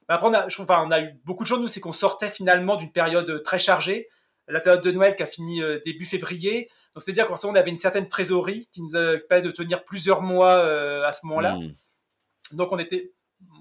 [0.09, 2.27] Après, on a, je, enfin, on a eu beaucoup de choses, nous, c'est qu'on sortait
[2.27, 4.09] finalement d'une période très chargée.
[4.49, 6.69] La période de Noël qui a fini début février.
[6.97, 10.23] Donc, c'est-à-dire qu'en on avait une certaine trésorerie qui nous a permis de tenir plusieurs
[10.23, 11.53] mois euh, à ce moment-là.
[11.53, 11.75] Hmm.
[12.53, 13.13] Donc, on était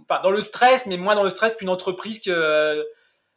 [0.09, 2.83] enfin, dans le stress, mais moins dans le stress qu'une entreprise que, euh,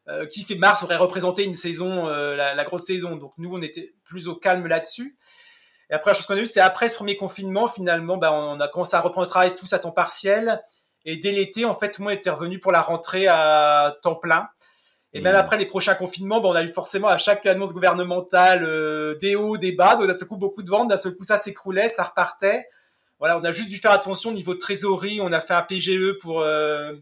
[0.07, 3.17] euh, qui fait mars aurait représenté une saison, la, grosse saison.
[3.17, 5.17] Donc, nous, on était plus au calme là-dessus.
[5.89, 8.57] Et après, la chose qu'on a eue, c'est après ce premier confinement, finalement, bah, on
[8.61, 10.63] a commencé à reprendre le travail tous à temps partiel.
[11.03, 14.15] Et dès l'été, en fait, tout le monde était revenu pour la rentrée à temps
[14.15, 14.47] plein.
[15.13, 15.37] Et même mmh.
[15.37, 19.35] après les prochains confinements, bon, on a eu forcément à chaque annonce gouvernementale euh, des
[19.35, 19.95] hauts, des bas.
[19.95, 20.89] Donc d'un seul coup, beaucoup de ventes.
[20.89, 22.67] D'un seul coup, ça s'écroulait, ça repartait.
[23.17, 25.19] Voilà, on a juste dû faire attention au niveau de trésorerie.
[25.21, 26.93] On a fait un PGE pour euh,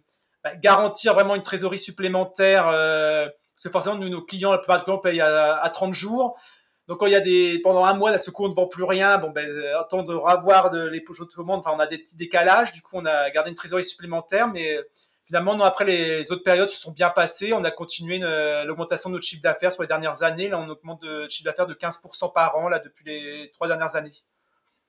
[0.43, 2.69] bah, garantir vraiment une trésorerie supplémentaire.
[2.69, 5.93] Euh, parce que forcément, nous, nos clients, la plupart du temps, payent à, à 30
[5.93, 6.39] jours.
[6.87, 8.67] Donc quand il y a des pendant un mois, d'un seul coup, on ne vend
[8.67, 9.17] plus rien.
[9.17, 9.45] Bon, ben,
[9.89, 11.59] temps de revoir de, les de monde.
[11.59, 12.71] Enfin, on a des petits décalages.
[12.71, 14.79] Du coup, on a gardé une trésorerie supplémentaire, mais
[15.27, 17.53] finalement, non, après les autres périodes se sont bien passées.
[17.53, 18.19] On a continué
[18.65, 20.49] l'augmentation de notre chiffre d'affaires sur les dernières années.
[20.49, 23.95] Là, on augmente de chiffre d'affaires de 15% par an là, depuis les trois dernières
[23.95, 24.11] années.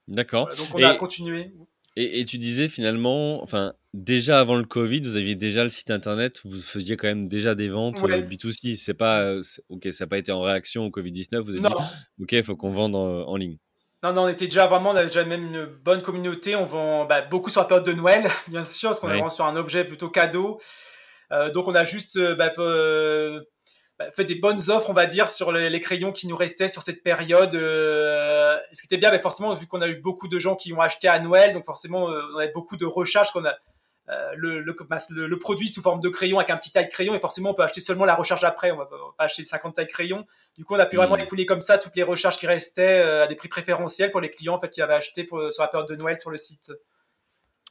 [0.06, 0.48] D'accord.
[0.48, 1.52] donc on a continué.
[2.00, 6.40] Et, tu disais finalement, enfin, déjà avant le Covid, vous aviez déjà le site internet,
[6.44, 8.76] vous faisiez quand même déjà des ventes euh, B2C.
[8.76, 11.40] C'est pas, euh, ok, ça n'a pas été en réaction au Covid-19.
[11.40, 11.74] Vous avez dit,
[12.22, 13.58] ok, il faut qu'on vende en, ligne.
[14.02, 16.54] Non, non, on était déjà vraiment, on avait déjà même une bonne communauté.
[16.54, 19.28] On vend bah, beaucoup sur la période de Noël, bien sûr, parce qu'on est vraiment
[19.28, 20.60] sur un objet plutôt cadeau.
[21.32, 22.50] Euh, donc on a juste bah,
[23.98, 26.82] bah, fait des bonnes offres, on va dire, sur les, crayons qui nous restaient sur
[26.82, 27.54] cette période.
[27.56, 30.72] Euh, ce qui était bien, mais forcément, vu qu'on a eu beaucoup de gens qui
[30.72, 33.56] ont acheté à Noël, donc forcément, euh, on avait beaucoup de recharges qu'on a.
[34.10, 37.50] Euh, le, le, produit sous forme de crayon avec un petit taille crayon et forcément
[37.50, 38.70] on peut acheter seulement la recharge après.
[38.70, 40.24] On va, pas acheter 50 tailles crayon.
[40.56, 41.20] Du coup on a pu vraiment mmh.
[41.20, 44.54] écouler comme ça toutes les recharges qui restaient à des prix préférentiels pour les clients
[44.54, 46.72] en fait qui avaient acheté pour, sur la période de Noël sur le site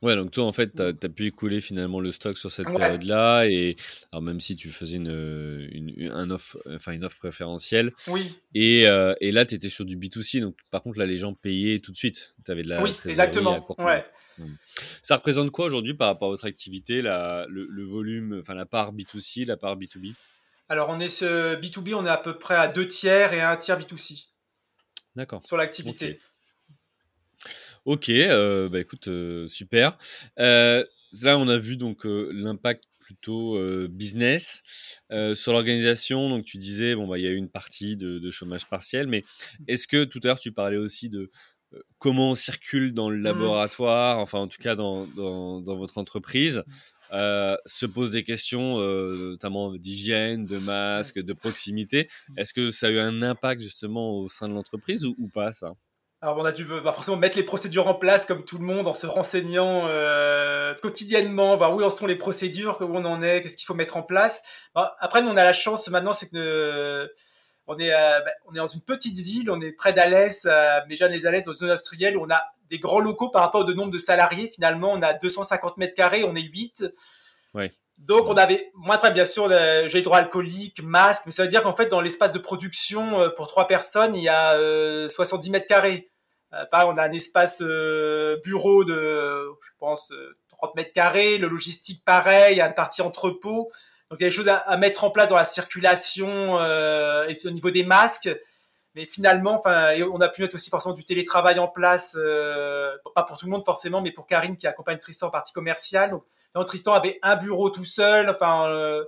[0.03, 1.13] Ouais, donc toi, en fait, tu as, mmh.
[1.13, 3.47] pu écouler finalement le stock sur cette période-là.
[3.47, 3.77] Et
[4.11, 7.93] alors, même si tu faisais une, une, un offre, enfin, une offre préférentielle.
[8.07, 8.37] Oui.
[8.53, 10.39] Et, euh, et là, tu étais sur du B2C.
[10.41, 12.35] Donc, par contre, là, les gens payaient tout de suite.
[12.45, 12.83] Tu avais de la.
[12.83, 13.65] Oui, exactement.
[13.79, 14.05] Ouais.
[15.01, 18.93] Ça représente quoi aujourd'hui par rapport à votre activité, la, le, volume, enfin, la part
[18.93, 20.13] B2C, la part B2B
[20.69, 23.57] Alors, on est ce B2B, on est à peu près à deux tiers et un
[23.57, 24.27] tiers B2C.
[25.15, 25.41] D'accord.
[25.43, 26.19] Sur l'activité.
[27.87, 29.97] Ok, euh, bah écoute, euh, super.
[30.39, 30.83] Euh,
[31.21, 33.57] là, on a vu donc l'impact plutôt
[33.87, 34.61] business
[35.33, 36.27] sur l'organisation.
[36.27, 39.23] Donc, tu disais, bon, bah, il y a eu une partie de, chômage partiel, mais
[39.69, 41.31] est-ce que tout à l'heure, tu parlais aussi de
[41.97, 43.23] comment on circule dans le mmh.
[43.23, 46.63] laboratoire, enfin, en tout cas, dans, dans, votre entreprise
[47.09, 52.09] se posent des questions, notamment d'hygiène, de masque, de proximité.
[52.27, 52.39] Mmh.
[52.39, 55.71] Est-ce que ça a eu un impact justement au sein de l'entreprise ou pas, ça?
[56.21, 58.87] Alors on a dû bah, forcément mettre les procédures en place comme tout le monde
[58.87, 63.41] en se renseignant euh, quotidiennement, voir où en sont les procédures, où on en est,
[63.41, 64.41] qu'est-ce qu'il faut mettre en place.
[64.73, 67.11] après nous on a la chance maintenant c'est que
[67.67, 71.45] on est bah, on est dans une petite ville, on est près d'Alès, à Méjeanne-les-Alès
[71.45, 73.97] dans une zone industrielle où on a des grands locaux par rapport au nombre de
[73.97, 74.49] salariés.
[74.53, 76.85] Finalement on a 250 mètres carrés, on est 8.
[77.53, 77.73] Ouais.
[77.97, 81.71] Donc, on avait, moins après, bien sûr, gel hydroalcoolique, masque, mais ça veut dire qu'en
[81.71, 85.67] fait, dans l'espace de production, euh, pour trois personnes, il y a 70 euh, mètres
[85.67, 86.07] carrés.
[86.53, 87.61] Euh, pareil, on a un espace
[88.43, 90.13] bureau de, je pense,
[90.49, 93.71] 30 mètres carrés, le logistique pareil, il y a une partie entrepôt.
[94.11, 96.57] Donc, il y a des choses à, mettre en place dans la circulation
[97.27, 98.29] et au niveau des masques.
[98.95, 102.17] Mais finalement, on a pu mettre aussi forcément du télétravail en place,
[103.15, 106.13] pas pour tout le monde forcément, mais pour Karine qui accompagne Tristan en partie commerciale.
[106.65, 108.29] Tristan avait un bureau tout seul.
[108.29, 109.03] Enfin, euh,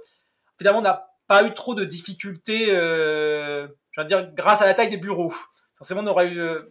[0.58, 5.34] finalement, on n'a pas eu trop de difficultés, euh, grâce à la taille des bureaux.
[5.78, 6.62] Forcément, on aurait eu euh,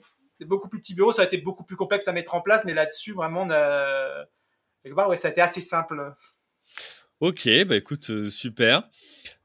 [0.40, 2.74] beaucoup plus petits bureaux, ça a été beaucoup plus complexe à mettre en place, mais
[2.74, 5.16] là-dessus, vraiment, on a...
[5.16, 6.14] ça a été assez simple.
[7.20, 8.84] Ok, bah écoute, super.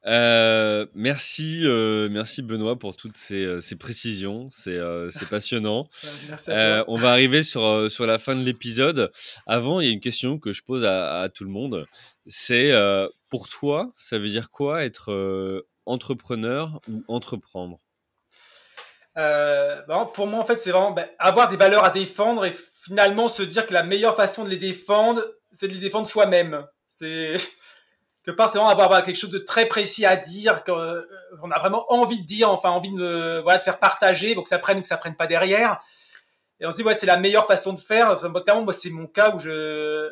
[0.06, 4.50] Euh, merci, euh, merci Benoît pour toutes ces, euh, précisions.
[4.52, 4.80] C'est
[5.30, 5.90] passionnant.
[6.88, 9.12] on va arriver sur, sur la fin de l'épisode.
[9.48, 11.88] Avant, il y a une question que je pose à, tout le monde.
[12.28, 12.72] C'est
[13.30, 17.80] pour toi, ça veut dire quoi être entrepreneur ou entreprendre?
[19.16, 22.54] Ben, Pour moi, en fait, c'est vraiment ben, avoir des valeurs à défendre et
[22.86, 26.68] finalement se dire que la meilleure façon de les défendre, c'est de les défendre soi-même.
[26.94, 27.36] C'est
[28.24, 31.02] que part c'est vraiment avoir quelque chose de très précis à dire qu'on euh,
[31.52, 34.60] a vraiment envie de dire enfin envie de voilà de faire partager donc que ça
[34.60, 35.82] prenne ou que ça prenne pas derrière.
[36.60, 38.12] Et on se dit ouais c'est la meilleure façon de faire.
[38.12, 40.08] Enfin, moi c'est mon cas où je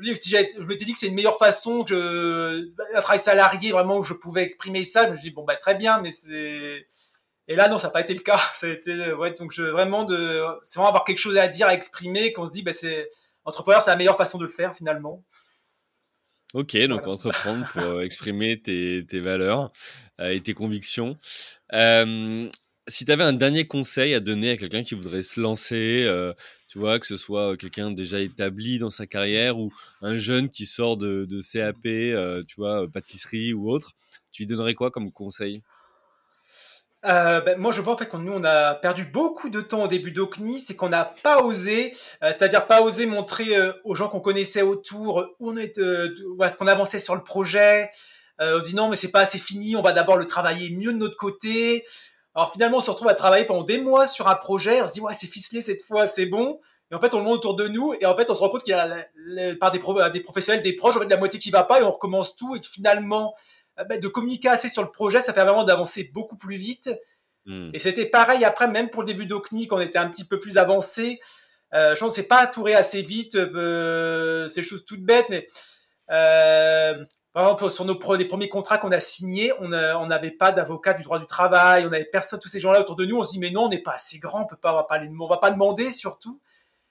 [0.00, 0.10] je
[0.60, 4.42] me dit que c'est une meilleure façon que un travail salarié vraiment où je pouvais
[4.42, 5.06] exprimer ça.
[5.06, 6.86] Je me dis bon bah très bien mais c'est
[7.48, 8.36] et là non ça n'a pas été le cas.
[8.52, 11.72] Ça a été ouais donc vraiment de c'est vraiment avoir quelque chose à dire à
[11.72, 13.10] exprimer qu'on se dit bah c'est
[13.46, 15.24] entrepreneur c'est la meilleure façon de le faire finalement
[16.54, 19.70] Ok, donc entreprendre pour exprimer tes, valeurs
[20.20, 21.18] euh, et tes convictions.
[21.70, 26.32] si tu avais un dernier conseil à donner à quelqu'un qui voudrait se lancer, euh,
[26.66, 29.70] tu vois, que ce soit quelqu'un déjà établi dans sa carrière ou
[30.00, 31.82] un jeune qui sort de, de CAP,
[32.46, 33.92] tu vois, pâtisserie ou autre,
[34.32, 35.62] tu lui donnerais quoi comme conseil?
[37.04, 39.84] Euh, ben, moi, je vois en fait que nous, on a perdu beaucoup de temps
[39.84, 43.94] au début d'Ocni, c'est qu'on n'a pas osé, euh, c'est-à-dire pas osé montrer euh, aux
[43.94, 47.90] gens qu'on connaissait autour où on est, est-ce qu'on avançait sur le projet.
[48.40, 50.92] on se dit non, mais c'est pas assez fini, on va d'abord le travailler mieux
[50.92, 51.84] de notre côté.
[52.34, 54.82] Alors finalement, on se retrouve à travailler pendant des mois sur un projet.
[54.82, 56.60] On se dit ouais, c'est ficelé cette fois, c'est bon.
[56.90, 58.48] Et en fait, on le monte autour de nous, et en fait, on se rend
[58.48, 59.06] compte qu'il y a
[59.60, 59.78] par des,
[60.20, 63.34] professionnels, des proches, la moitié qui va pas, et on recommence tout, et finalement,
[63.84, 66.90] de communiquer assez sur le projet, ça fait vraiment d'avancer beaucoup plus vite.
[67.46, 67.70] Hmm.
[67.72, 70.38] Et c'était pareil après, même pour le début d'Ocni, quand on était un petit peu
[70.38, 71.20] plus avancé.
[71.74, 75.46] Euh, je pense que c'est pas touré assez vite, euh, ces choses toutes bêtes, mais
[76.10, 77.04] Euh,
[77.34, 81.02] par exemple, sur nos les premiers contrats qu'on a signés, on n'avait pas d'avocat du
[81.02, 83.18] droit du travail, on n'avait personne, tous ces gens-là autour de nous.
[83.18, 84.84] On se dit, mais non, on n'est pas assez grand, on peut pas, on va
[84.84, 86.40] pas, les, on va pas demander surtout.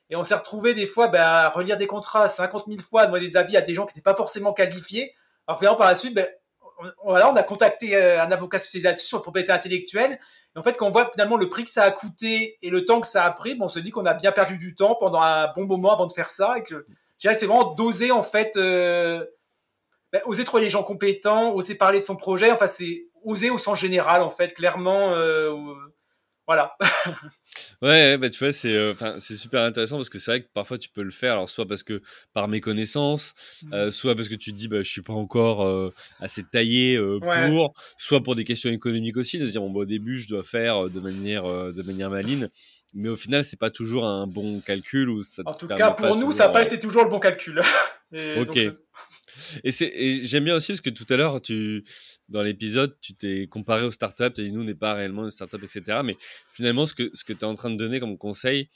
[0.10, 3.06] Et on s'est retrouvé des fois ben, à relire des contrats 50 000 fois, à
[3.08, 5.16] demander des avis à des gens qui n'étaient pas forcément qualifiés.
[5.48, 6.28] Alors finalement, par la suite, ben,
[7.04, 10.20] on, a contacté euh, un avocat spécialisé là-dessus sur la propriété intellectuelle.
[10.56, 12.86] Et en fait, quand on voit finalement le prix que ça a coûté et le
[12.86, 14.96] temps que ça a pris, bon, on se dit qu'on a bien perdu du temps
[14.96, 16.58] pendant un bon moment avant de faire ça.
[16.58, 16.86] Et que,
[17.18, 19.26] c'est vraiment d'oser en fait, euh,
[20.12, 22.52] ben, oser trouver les gens compétents, oser parler de son projet.
[22.52, 25.12] Enfin, c'est oser au sens général en fait, clairement.
[25.14, 25.54] Euh,
[26.48, 26.78] voilà.
[27.82, 30.78] ouais, bah, tu vois, c'est euh, c'est super intéressant parce que c'est vrai que parfois
[30.78, 32.02] tu peux le faire, alors soit parce que
[32.34, 33.34] par méconnaissance,
[33.64, 33.74] mmh.
[33.74, 36.98] euh, soit parce que tu te dis bah, je suis pas encore euh, assez taillé
[37.22, 40.30] pour, soit pour des questions économiques aussi, de se dire bon, bah, au début je
[40.30, 42.48] dois faire de manière, de manière maline.
[42.94, 45.10] Mais au final, c'est pas toujours un bon calcul.
[45.10, 47.62] Ou ça en tout cas, pour nous, ça n'a pas été toujours le bon calcul.
[48.38, 48.58] ok.
[49.64, 51.84] Et, j'aime bien aussi parce que tout à l'heure, tu,
[52.30, 55.24] dans l'épisode, tu t'es comparé aux startups, tu as dit nous, on n'est pas réellement
[55.24, 56.02] une startup, etc.
[56.04, 56.16] Mais
[56.52, 58.70] finalement, ce que, ce que tu es en train de donner comme conseil,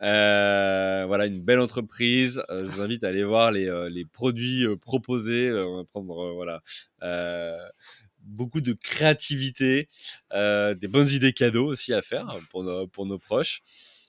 [0.00, 2.42] voilà, une belle entreprise.
[2.48, 5.52] je vous invite à aller voir les, les produits proposés.
[5.52, 6.62] on va prendre, voilà
[8.22, 9.90] beaucoup de créativité,
[10.32, 13.60] des bonnes idées cadeaux aussi à faire pour pour nos proches.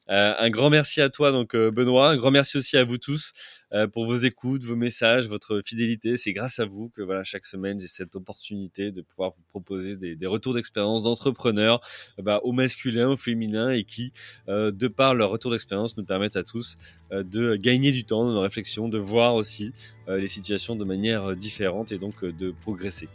[0.09, 2.09] Euh, un grand merci à toi, donc euh, Benoît.
[2.09, 3.31] Un grand merci aussi à vous tous
[3.73, 6.17] euh, pour vos écoutes, vos messages, votre fidélité.
[6.17, 9.95] C'est grâce à vous que voilà chaque semaine j'ai cette opportunité de pouvoir vous proposer
[9.95, 11.79] des, retours d'expérience d'entrepreneurs,
[12.21, 14.13] bah, au masculin, au féminin, et qui,
[14.47, 16.77] de par leur retour d'expérience, nous permettent à tous
[17.11, 19.71] de gagner du temps dans nos réflexions, de voir aussi
[20.07, 23.09] les situations de manière différente et donc de progresser.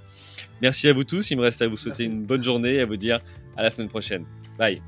[0.61, 1.31] Merci à vous tous.
[1.31, 3.21] Il me reste à vous souhaiter une bonne journée et à vous dire
[3.57, 4.25] à la semaine prochaine.
[4.59, 4.83] Bye.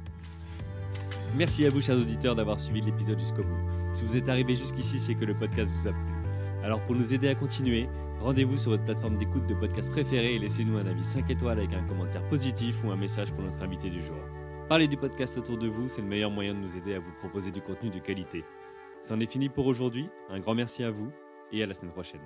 [1.34, 3.58] Merci à vous, chers auditeurs, d'avoir suivi l'épisode jusqu'au bout.
[3.92, 6.12] Si vous êtes arrivé jusqu'ici, c'est que le podcast vous a plu.
[6.62, 7.88] Alors pour nous aider à continuer,
[8.20, 11.74] rendez-vous sur votre plateforme d'écoute de podcast préférée et laissez-nous un avis 5 étoiles avec
[11.74, 14.16] un commentaire positif ou un message pour notre invité du jour.
[14.68, 17.12] Parlez du podcast autour de vous, c'est le meilleur moyen de nous aider à vous
[17.20, 18.44] proposer du contenu de qualité.
[19.02, 21.12] C'en est fini pour aujourd'hui, un grand merci à vous
[21.52, 22.20] et à la semaine prochaine.